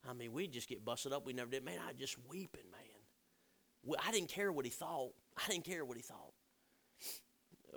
[0.09, 1.25] I mean, we'd just get busted up.
[1.25, 1.63] We never did.
[1.63, 3.97] Man, I just weeping, man.
[4.03, 5.13] I didn't care what he thought.
[5.37, 6.33] I didn't care what he thought.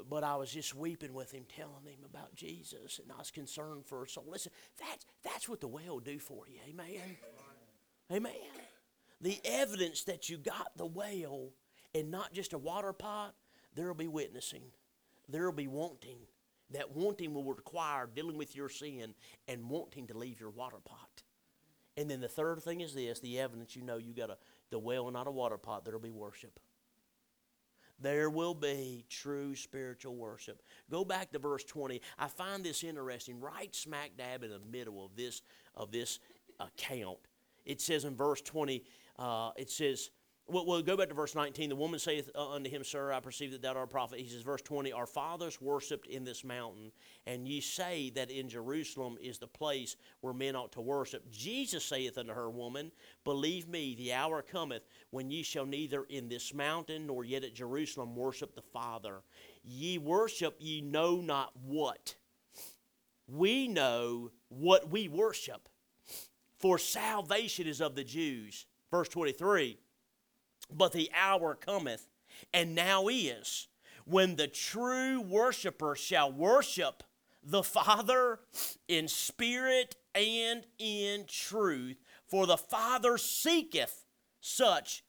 [0.09, 3.87] But I was just weeping with him, telling him about Jesus, and I was concerned
[3.87, 4.25] for his soul.
[4.27, 7.17] Listen, that's that's what the well do for you, amen.
[8.13, 8.33] Amen.
[9.21, 11.51] The evidence that you got the well
[11.95, 13.35] and not just a water pot,
[13.75, 14.63] there will be witnessing.
[15.29, 16.19] There will be wanting.
[16.71, 19.15] That wanting will require dealing with your sin
[19.49, 21.23] and wanting to leave your water pot.
[21.97, 24.39] And then the third thing is this the evidence you know you got a
[24.71, 26.59] the well not a water pot, there'll be worship.
[28.01, 30.63] There will be true spiritual worship.
[30.91, 32.01] Go back to verse 20.
[32.19, 35.43] I find this interesting, right smack dab in the middle of this
[35.77, 36.19] of this
[36.59, 37.19] account.
[37.65, 38.85] It says in verse 20,
[39.19, 40.11] uh, it says,
[40.47, 41.71] well, we'll go back to verse 19.
[41.71, 44.21] The woman saith uh, unto him, Sir, I perceive that thou art a prophet.
[44.21, 46.93] He says, verse 20, Our fathers worshipped in this mountain,
[47.27, 51.31] and ye say that in Jerusalem is the place where men ought to worship.
[51.31, 52.93] Jesus saith unto her, Woman,
[53.25, 57.55] believe me, the hour cometh when ye shall neither in this mountain nor yet at
[57.55, 59.23] Jerusalem worship the Father.
[59.63, 62.17] Ye worship ye know not what.
[63.27, 65.71] We know what we worship,
[66.59, 68.67] for salvation is of the Jews.
[68.91, 69.79] Verse 23
[70.73, 72.09] but the hour cometh,
[72.53, 73.69] and now is,
[74.05, 77.03] when the true worshiper shall worship
[77.43, 78.41] the Father
[78.89, 81.97] in spirit and in truth.
[82.27, 84.05] For the Father seeketh
[84.41, 85.05] such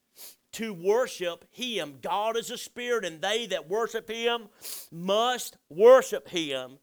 [0.53, 1.95] to worship him.
[2.01, 4.47] God is a spirit, and they that worship him
[4.91, 6.77] must worship him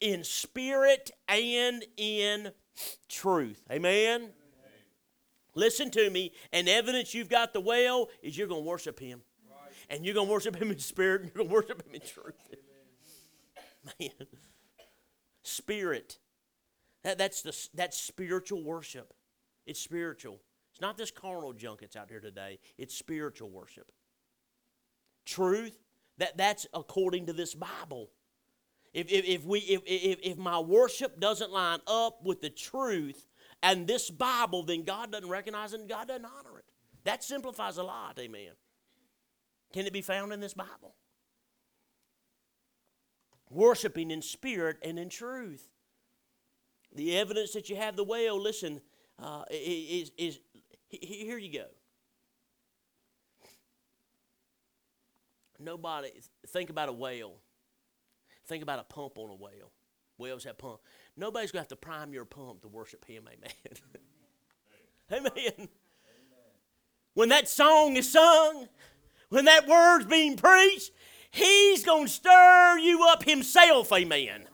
[0.00, 2.52] in spirit and in
[3.08, 3.62] truth.
[3.70, 4.30] Amen.
[5.54, 9.22] Listen to me, and evidence you've got the well is you're going to worship Him.
[9.48, 9.72] Right.
[9.88, 12.00] And you're going to worship Him in spirit, and you're going to worship Him in
[12.00, 12.34] truth.
[14.00, 14.28] Man.
[15.42, 16.18] Spirit.
[17.02, 19.12] That, that's, the, that's spiritual worship.
[19.66, 20.40] It's spiritual.
[20.72, 23.92] It's not this carnal junk that's out here today, it's spiritual worship.
[25.24, 25.78] Truth,
[26.18, 28.10] that, that's according to this Bible.
[28.92, 33.26] If, if, if, we, if, if, if my worship doesn't line up with the truth,
[33.64, 36.66] and this Bible, then God doesn't recognize it and God doesn't honor it.
[37.04, 38.50] That simplifies a lot, amen.
[39.72, 40.94] Can it be found in this Bible?
[43.48, 45.66] Worshiping in spirit and in truth.
[46.94, 48.82] The evidence that you have the well, listen,
[49.18, 50.40] uh, is, is
[50.88, 51.66] here you go.
[55.58, 56.10] Nobody,
[56.48, 57.36] think about a whale.
[58.46, 59.72] Think about a pump on a well.
[60.18, 60.80] Wells have pump.
[61.16, 63.28] Nobody's going to have to prime your pump to worship Him.
[65.12, 65.30] Amen.
[65.32, 65.68] Amen.
[67.14, 68.68] When that song is sung,
[69.28, 70.90] when that word's being preached,
[71.30, 73.92] He's going to stir you up Himself.
[73.92, 74.44] Amen.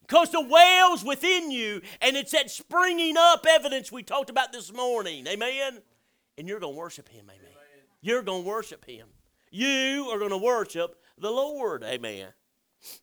[0.00, 4.72] Because the well's within you, and it's that springing up evidence we talked about this
[4.72, 5.26] morning.
[5.26, 5.82] Amen?
[6.38, 7.24] And you're going to worship Him.
[7.24, 7.52] Amen.
[8.00, 9.08] You're going to worship Him.
[9.50, 11.84] You are going to worship the Lord.
[11.84, 12.28] Amen.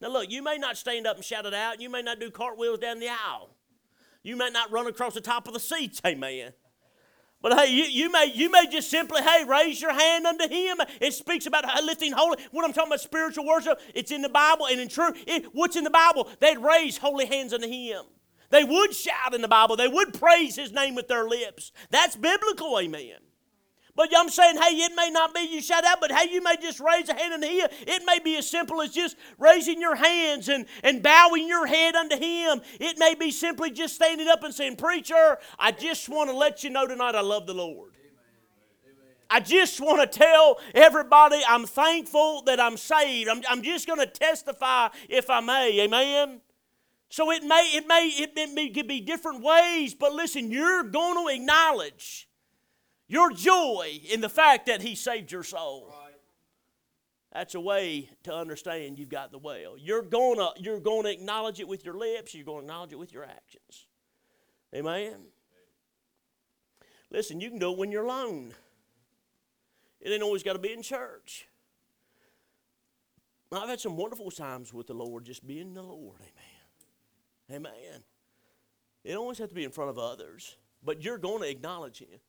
[0.01, 1.81] Now, look, you may not stand up and shout it out.
[1.81, 3.55] You may not do cartwheels down the aisle.
[4.23, 6.01] You may not run across the top of the seats.
[6.05, 6.53] Amen.
[7.41, 10.77] But hey, you, you may you may just simply hey raise your hand unto Him.
[10.99, 12.39] It speaks about lifting holy.
[12.49, 15.23] When I'm talking about spiritual worship, it's in the Bible and in truth.
[15.27, 16.27] It, what's in the Bible?
[16.39, 18.03] They'd raise holy hands unto Him.
[18.49, 19.75] They would shout in the Bible.
[19.75, 21.71] They would praise His name with their lips.
[21.91, 22.79] That's biblical.
[22.79, 23.17] Amen.
[23.95, 26.57] But I'm saying, hey, it may not be you shout out, but hey, you may
[26.57, 27.67] just raise a hand unto Him.
[27.87, 31.95] It may be as simple as just raising your hands and, and bowing your head
[31.95, 32.61] unto Him.
[32.79, 36.63] It may be simply just standing up and saying, Preacher, I just want to let
[36.63, 37.91] you know tonight I love the Lord.
[39.29, 43.29] I just want to tell everybody I'm thankful that I'm saved.
[43.29, 45.79] I'm, I'm just going to testify if I may.
[45.81, 46.41] Amen.
[47.09, 51.33] So it may it may it, may, be different ways, but listen, you're going to
[51.33, 52.27] acknowledge
[53.07, 55.93] your joy in the fact that He saved your soul.
[57.31, 59.75] That's a way to understand you've got the well.
[59.77, 62.33] You're gonna you're gonna acknowledge it with your lips.
[62.33, 63.87] You're gonna acknowledge it with your actions.
[64.73, 65.15] Amen.
[67.11, 68.53] Listen, you can do it when you're alone.
[70.01, 71.47] It ain't always got to be in church.
[73.51, 76.19] I've had some wonderful times with the Lord, just being the Lord.
[77.49, 77.67] Amen.
[77.67, 78.03] Amen.
[79.03, 81.99] It don't always have to be in front of others, but you're going to acknowledge
[81.99, 82.19] Him.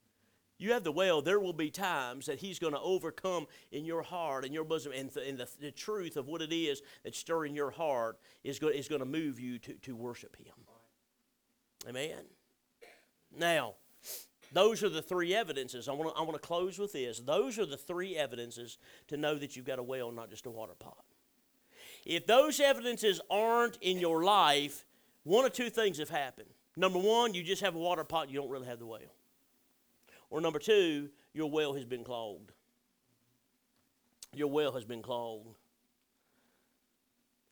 [0.59, 4.03] You have the well, there will be times that He's going to overcome in your
[4.03, 7.19] heart and your bosom, and, th- and the, the, truth of what it is that's
[7.19, 10.55] stirring your heart is, go- is going to move you to, to worship Him.
[11.89, 12.25] Amen.
[13.39, 13.75] Now,
[14.53, 15.89] those are the three evidences.
[15.89, 17.21] I want to I want to close with this.
[17.21, 18.79] Those are the three evidences
[19.09, 21.05] to know that you've got a well, not just a water pot.
[22.05, 24.87] If those evidences aren't in your life,
[25.25, 26.49] one of two things have happened.
[26.77, 29.01] Number one, you just have a water pot, you don't really have the well.
[30.31, 32.53] Or number two, your well has been clogged.
[34.35, 35.57] Your well has been clogged.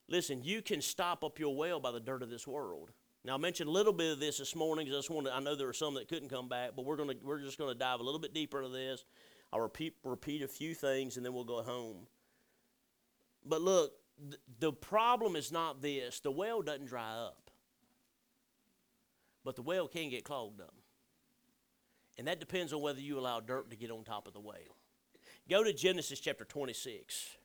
[0.09, 2.91] Listen, you can stop up your well by the dirt of this world.
[3.25, 5.41] Now I mentioned a little bit of this this morning because I just wanted, I
[5.41, 8.01] know there were some that couldn't come back, but we're gonna we're just gonna dive
[8.01, 9.05] a little bit deeper into this.
[9.53, 12.07] I'll repeat repeat a few things and then we'll go home.
[13.47, 16.21] But look, th- the problem is not this.
[16.21, 17.51] The well doesn't dry up.
[19.43, 20.75] But the well can get clogged up.
[22.17, 24.77] And that depends on whether you allow dirt to get on top of the whale.
[25.49, 27.37] Go to Genesis chapter 26.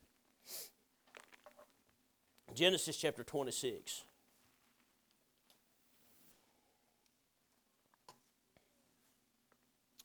[2.54, 4.04] Genesis chapter 26.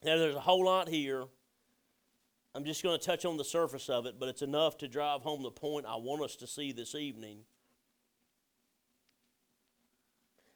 [0.03, 1.26] Now, there's a whole lot here.
[2.53, 5.24] I'm just going to touch on the surface of it, but it's enough to drive
[5.24, 7.39] home the point I want us to see this evening.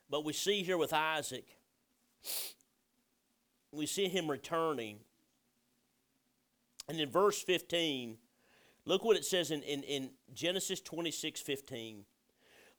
[0.10, 1.46] But we see here with Isaac,
[3.72, 5.00] we see him returning.
[6.88, 8.18] And in verse 15,
[8.86, 12.06] look what it says in, in, in Genesis 26 15.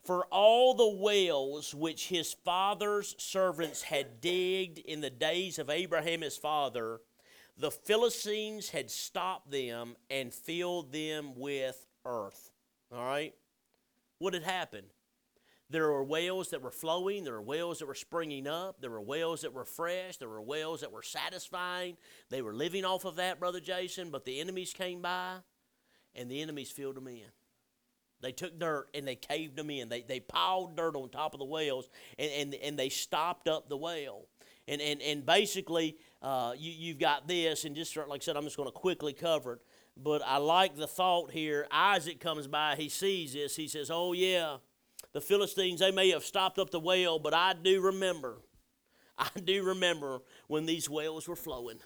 [0.03, 6.22] For all the wells which his father's servants had digged in the days of Abraham
[6.22, 7.01] his father,
[7.59, 12.51] the Philistines had stopped them and filled them with earth.
[12.91, 13.34] All right?
[14.18, 14.88] What had happened?
[15.71, 17.23] There were wells that were flowing.
[17.23, 18.81] There were wells that were springing up.
[18.81, 20.16] There were wells that were fresh.
[20.16, 21.97] There were wells that were satisfying.
[22.29, 25.37] They were living off of that, Brother Jason, but the enemies came by
[26.16, 27.23] and the enemies filled them in.
[28.21, 29.89] They took dirt and they caved them in.
[29.89, 33.68] They, they piled dirt on top of the wells and, and, and they stopped up
[33.68, 34.27] the well.
[34.66, 38.45] And, and, and basically, uh, you, you've got this, and just like I said, I'm
[38.45, 39.61] just going to quickly cover it.
[39.97, 41.66] But I like the thought here.
[41.71, 43.57] Isaac comes by, he sees this.
[43.57, 44.59] He says, Oh, yeah,
[45.13, 48.39] the Philistines, they may have stopped up the well, but I do remember,
[49.19, 51.81] I do remember when these wells were flowing.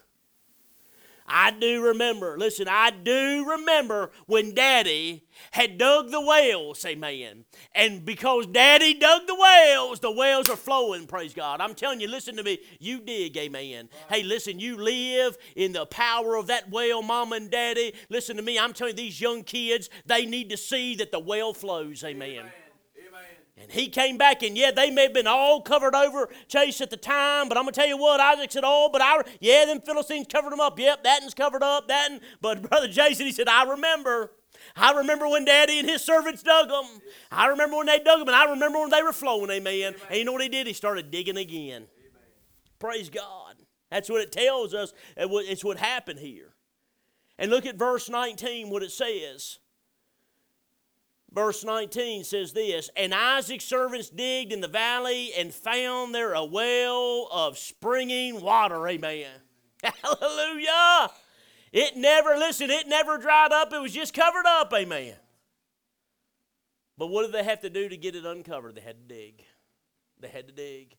[1.26, 7.46] I do remember, listen, I do remember when Daddy had dug the wells, amen.
[7.74, 11.62] And because Daddy dug the wells, the wells are flowing, praise God.
[11.62, 13.88] I'm telling you, listen to me, you dig, amen.
[14.10, 17.94] Hey, listen, you live in the power of that well, Mama and Daddy.
[18.10, 21.20] Listen to me, I'm telling you, these young kids, they need to see that the
[21.20, 22.30] well flows, amen.
[22.40, 22.63] Amen.
[23.64, 26.90] And he came back, and yeah, they may have been all covered over Chase at
[26.90, 29.80] the time, but I'm gonna tell you what, Isaac said, "Oh, but I, yeah, them
[29.80, 30.78] Philistines covered them up.
[30.78, 31.88] Yep, that one's covered up.
[31.88, 32.20] That, one.
[32.40, 34.30] but brother Jason, he said, I remember."
[34.76, 36.84] I remember when Daddy and his servants dug them.
[37.30, 39.50] I remember when they dug them, and I remember when they were flowing.
[39.50, 39.74] Amen.
[39.74, 39.94] amen.
[40.08, 40.66] And you know what he did?
[40.66, 41.82] He started digging again.
[41.82, 42.22] Amen.
[42.78, 43.56] Praise God.
[43.90, 44.94] That's what it tells us.
[45.16, 46.54] It's what happened here.
[47.38, 49.58] And look at verse 19, what it says.
[51.34, 56.44] Verse 19 says this And Isaac's servants digged in the valley and found there a
[56.44, 58.86] well of springing water.
[58.86, 59.26] Amen.
[59.82, 61.10] Hallelujah.
[61.72, 63.72] It never, listen, it never dried up.
[63.72, 64.72] It was just covered up.
[64.72, 65.14] Amen.
[66.96, 68.76] But what did they have to do to get it uncovered?
[68.76, 69.42] They had to dig.
[70.20, 70.96] They had to dig.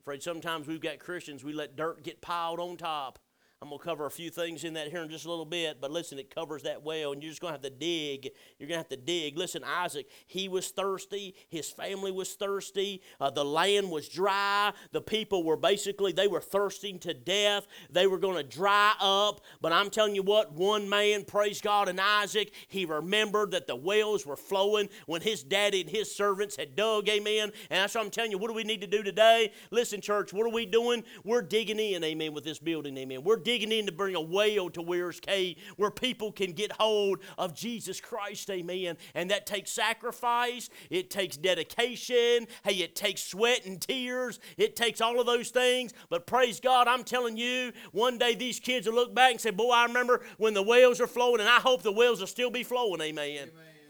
[0.00, 3.18] Afraid sometimes we've got Christians, we let dirt get piled on top.
[3.60, 5.80] I'm going to cover a few things in that here in just a little bit,
[5.80, 8.30] but listen, it covers that well, and you're just going to have to dig.
[8.56, 9.36] You're going to have to dig.
[9.36, 11.34] Listen, Isaac, he was thirsty.
[11.48, 13.02] His family was thirsty.
[13.20, 14.72] Uh, the land was dry.
[14.92, 17.66] The people were basically, they were thirsting to death.
[17.90, 19.40] They were going to dry up.
[19.60, 23.74] But I'm telling you what, one man, praise God, and Isaac, he remembered that the
[23.74, 27.50] wells were flowing when his daddy and his servants had dug, amen.
[27.70, 29.50] And that's what I'm telling you, what do we need to do today?
[29.72, 31.02] Listen, church, what are we doing?
[31.24, 33.24] We're digging in, amen, with this building, amen.
[33.24, 37.20] We're digging in to bring a well to Weyers Cave where people can get hold
[37.38, 38.98] of Jesus Christ, amen.
[39.14, 45.00] And that takes sacrifice, it takes dedication, hey, it takes sweat and tears, it takes
[45.00, 45.94] all of those things.
[46.10, 49.50] But praise God, I'm telling you, one day these kids will look back and say,
[49.50, 52.50] Boy, I remember when the wells are flowing, and I hope the wells will still
[52.50, 53.48] be flowing, amen.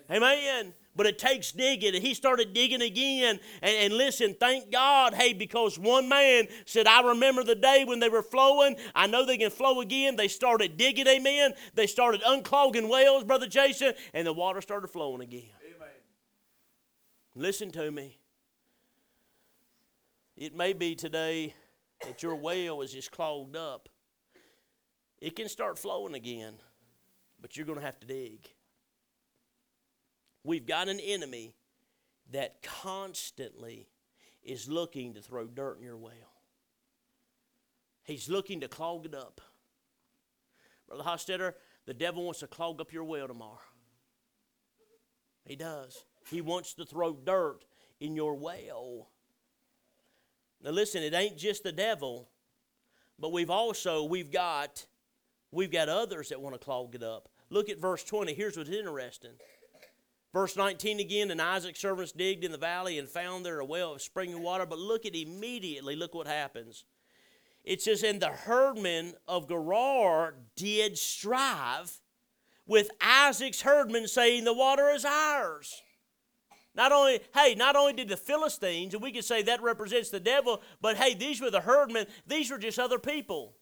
[0.09, 0.23] Amen.
[0.23, 1.95] amen but it takes digging.
[1.95, 3.39] And he started digging again.
[3.63, 8.01] And, and, listen, thank God, hey, because one man said, I remember the day when
[8.01, 8.75] they were flowing.
[8.97, 10.17] I know they can flow again.
[10.17, 11.53] They started digging, amen.
[11.75, 15.51] They started unclogging wells, Brother Jason, and the water started flowing again.
[15.65, 15.89] Amen.
[17.37, 18.19] Listen to me.
[20.37, 21.55] It may be today
[22.05, 23.89] that your well is just clogged up.
[25.21, 26.55] It can start flowing again,
[27.41, 28.49] but you're going to have to dig.
[30.49, 31.53] We've got an enemy
[32.33, 33.91] that constantly
[34.43, 36.33] is looking to throw dirt in your well.
[38.03, 39.43] He's looking to clog it up.
[40.89, 41.53] Brother Hostetter,
[41.85, 43.61] the devil wants to clog up your well tomorrow.
[45.45, 46.03] He does.
[46.31, 47.59] He wants to throw dirt
[48.01, 49.11] in your well.
[50.65, 52.31] Now listen, it ain't just the devil,
[53.19, 54.87] but we've also we've got
[55.53, 57.29] we've got others that want to clog it up.
[57.51, 58.33] Look at verse 20.
[58.33, 59.33] Here's what's interesting.
[60.39, 63.95] Verse 19 again, and Isaac's servants digged in the valley and found there a well
[63.95, 64.65] of springing water.
[64.67, 66.85] But look at immediately, look what happens.
[67.65, 71.99] It says, And the herdmen of Gerar did strive
[72.69, 75.83] with Isaac's herdmen, saying, The water is ours.
[76.73, 80.21] Not only, hey, not only did the Philistines, and we could say that represents the
[80.21, 83.57] devil, but hey, these were the herdmen, these were just other people.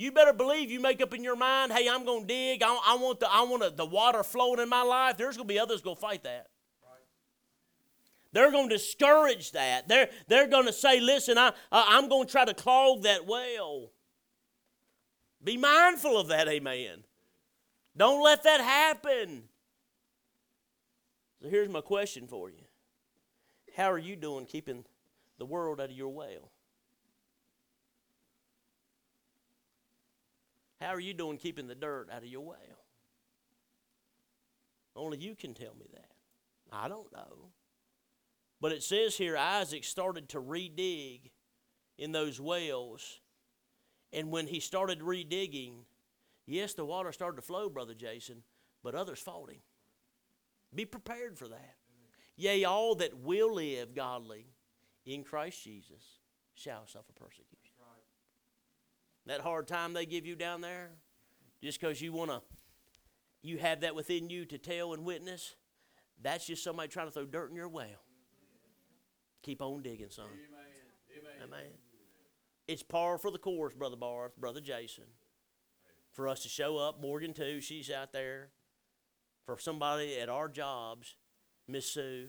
[0.00, 2.62] You better believe you make up in your mind, hey, I'm going to dig.
[2.62, 5.18] I, I, want, the, I want the water flowing in my life.
[5.18, 6.46] There's going to be others going to fight that.
[8.32, 9.88] They're going to discourage that.
[9.88, 13.90] They're, they're going to say, listen, I, I'm going to try to clog that well.
[15.44, 17.04] Be mindful of that, amen.
[17.94, 19.42] Don't let that happen.
[21.42, 22.64] So here's my question for you
[23.76, 24.86] How are you doing keeping
[25.38, 26.49] the world out of your well?
[30.80, 32.56] How are you doing keeping the dirt out of your well?
[34.96, 36.10] Only you can tell me that.
[36.72, 37.50] I don't know.
[38.60, 41.30] But it says here Isaac started to redig
[41.98, 43.20] in those wells.
[44.12, 45.84] And when he started redigging,
[46.46, 48.42] yes, the water started to flow, Brother Jason,
[48.82, 49.60] but others fought him.
[50.74, 51.76] Be prepared for that.
[52.36, 54.46] Yea, all that will live godly
[55.04, 56.20] in Christ Jesus
[56.54, 57.59] shall suffer persecution.
[59.26, 60.90] That hard time they give you down there,
[61.62, 62.40] just because you want to,
[63.42, 65.54] you have that within you to tell and witness,
[66.22, 67.86] that's just somebody trying to throw dirt in your well.
[69.42, 70.26] Keep on digging, son.
[70.26, 70.48] Amen.
[71.18, 71.48] Amen.
[71.48, 71.70] Amen.
[72.68, 75.04] It's par for the course, Brother Barth, Brother Jason,
[76.12, 77.00] for us to show up.
[77.00, 78.50] Morgan, too, she's out there.
[79.46, 81.16] For somebody at our jobs,
[81.66, 82.28] Miss Sue,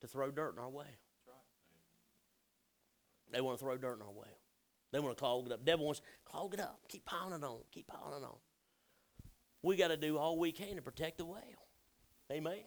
[0.00, 0.84] to throw dirt in our well.
[3.32, 4.26] They want to throw dirt in our well.
[4.94, 5.64] They want to clog it up.
[5.64, 6.78] Devil wants to clog it up.
[6.86, 7.58] Keep piling on.
[7.72, 8.36] Keep piling on.
[9.60, 11.66] We got to do all we can to protect the whale.
[12.30, 12.60] Amen.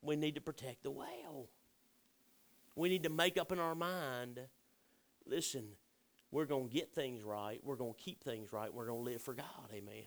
[0.00, 1.50] We need to protect the whale.
[2.74, 4.40] We need to make up in our mind
[5.26, 5.64] listen,
[6.30, 7.60] we're going to get things right.
[7.62, 8.72] We're going to keep things right.
[8.72, 9.44] We're going to live for God.
[9.70, 10.04] Amen.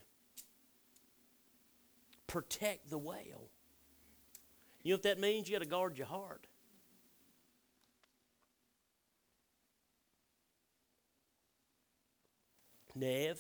[2.25, 3.49] Protect the whale.
[4.81, 5.47] You know what that means?
[5.47, 6.47] You got to guard your heart.
[12.95, 13.37] Nev,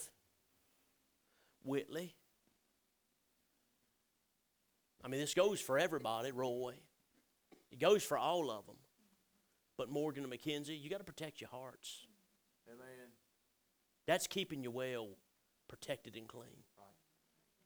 [1.63, 2.13] Whitley.
[5.03, 6.73] I mean, this goes for everybody, Roy.
[7.71, 8.75] It goes for all of them.
[9.77, 12.05] But Morgan and McKenzie, you got to protect your hearts.
[12.67, 13.09] Amen.
[14.07, 15.09] That's keeping your well
[15.67, 16.63] protected and clean.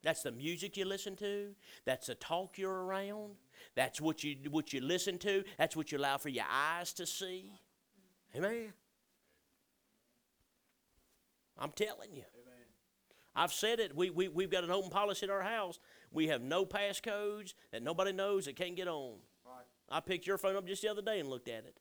[0.01, 1.53] That's the music you listen to.
[1.85, 3.35] That's the talk you're around.
[3.75, 5.43] That's what you what you listen to.
[5.57, 7.51] That's what you allow for your eyes to see.
[8.35, 8.71] Amen.
[11.59, 12.23] I'm telling you.
[12.33, 12.65] Amen.
[13.35, 13.95] I've said it.
[13.95, 15.79] We, we, we've got an open policy at our house.
[16.11, 19.17] We have no passcodes that nobody knows that can't get on.
[19.45, 19.65] Right.
[19.89, 21.77] I picked your phone up just the other day and looked at it.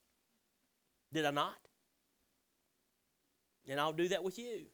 [1.11, 1.55] Did I not?
[3.67, 4.65] And I'll do that with you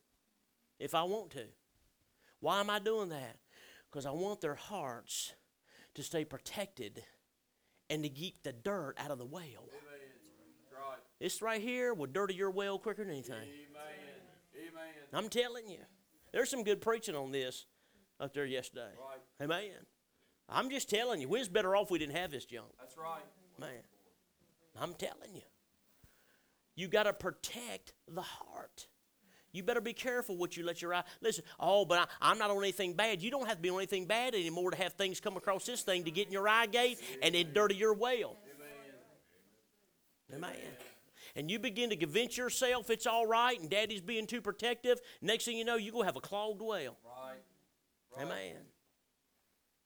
[0.80, 1.46] if I want to.
[2.40, 3.38] Why am I doing that?
[3.90, 5.34] Because I want their hearts
[5.96, 7.04] to stay protected
[7.90, 9.44] and to keep the dirt out of the well.
[9.44, 9.96] Amen.
[10.72, 11.00] Right.
[11.20, 13.36] It's right here will dirty your well quicker than anything.
[13.36, 13.75] Amen.
[15.16, 15.24] Amen.
[15.24, 15.80] I'm telling you.
[16.34, 17.66] There's some good preaching on this
[18.20, 18.92] up there yesterday.
[19.00, 19.44] Right.
[19.44, 19.86] Amen.
[20.50, 22.68] I'm just telling you, we was better off we didn't have this junk.
[22.78, 23.24] That's right.
[23.60, 23.70] Man,
[24.80, 25.42] I'm telling you.
[26.76, 28.88] You got to protect the heart.
[29.54, 31.04] You better be careful what you let your eye.
[31.22, 33.22] Listen, oh, but I, I'm not on anything bad.
[33.22, 35.82] You don't have to be on anything bad anymore to have things come across this
[35.82, 38.36] thing to get in your eye gate and then dirty your well.
[40.34, 40.44] Amen.
[40.44, 40.60] Amen.
[41.36, 45.00] And you begin to convince yourself it's all right and daddy's being too protective.
[45.22, 46.98] Next thing you know, you're going to have a clogged well.
[47.04, 47.36] Right.
[48.16, 48.26] Right.
[48.26, 48.56] Amen.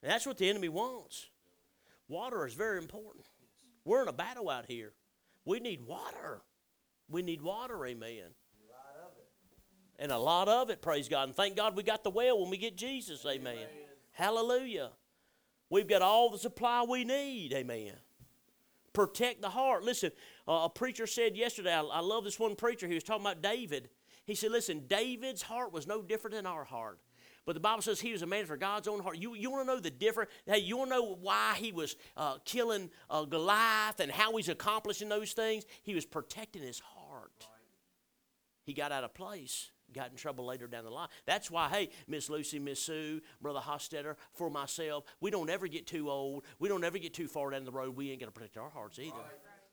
[0.03, 1.27] And that's what the enemy wants.
[2.07, 3.25] Water is very important.
[3.83, 4.93] We're in a battle out here.
[5.45, 6.41] We need water.
[7.09, 8.35] We need water, amen.
[9.97, 11.27] And a lot of it, praise God.
[11.27, 13.57] And thank God we got the well when we get Jesus, amen.
[14.11, 14.91] Hallelujah.
[15.69, 17.93] We've got all the supply we need, amen.
[18.93, 19.83] Protect the heart.
[19.83, 20.11] Listen,
[20.49, 23.41] uh, a preacher said yesterday, I, I love this one preacher, he was talking about
[23.41, 23.89] David.
[24.25, 26.99] He said, Listen, David's heart was no different than our heart.
[27.45, 29.17] But the Bible says he was a man for God's own heart.
[29.17, 30.29] You, you want to know the difference?
[30.45, 34.49] Hey, you want to know why he was uh, killing uh, Goliath and how he's
[34.49, 35.65] accomplishing those things?
[35.81, 37.47] He was protecting his heart.
[38.65, 41.07] He got out of place, got in trouble later down the line.
[41.25, 45.87] That's why, hey, Miss Lucy, Miss Sue, Brother Hostetter, for myself, we don't ever get
[45.87, 46.43] too old.
[46.59, 47.95] We don't ever get too far down the road.
[47.95, 49.15] We ain't going to protect our hearts either.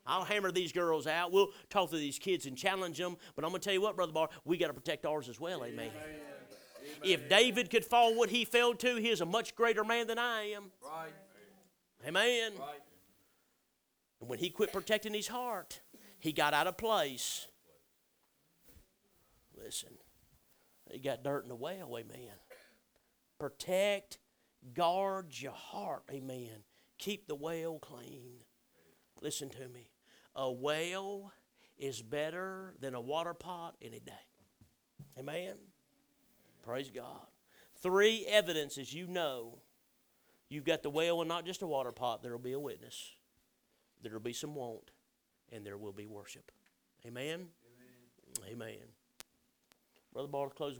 [0.06, 1.32] I'll hammer these girls out.
[1.32, 3.16] We'll talk to these kids and challenge them.
[3.34, 5.40] But I'm going to tell you what, Brother Bar, we got to protect ours as
[5.40, 5.64] well.
[5.64, 5.90] Amen.
[7.02, 10.18] If David could fall what he fell to, he is a much greater man than
[10.18, 10.70] I am.
[10.82, 11.12] Right.
[12.06, 12.52] Amen.
[12.58, 12.80] Right.
[14.20, 15.80] And when he quit protecting his heart,
[16.18, 17.48] he got out of place.
[19.62, 19.90] Listen,
[20.90, 22.32] he got dirt in the well, amen.
[23.38, 24.18] Protect,
[24.74, 26.64] guard your heart, amen.
[26.98, 28.38] Keep the well clean.
[29.20, 29.88] Listen to me.
[30.36, 31.32] A well
[31.78, 34.12] is better than a water pot any day.
[35.18, 35.54] Amen.
[36.62, 37.26] Praise God.
[37.82, 39.58] Three evidences you know
[40.48, 42.22] you've got the well and not just a water pot.
[42.22, 43.12] There will be a witness,
[44.02, 44.90] there will be some want,
[45.50, 46.52] and there will be worship.
[47.06, 47.46] Amen.
[48.50, 48.76] Amen.
[50.12, 50.74] Brother Barr, close.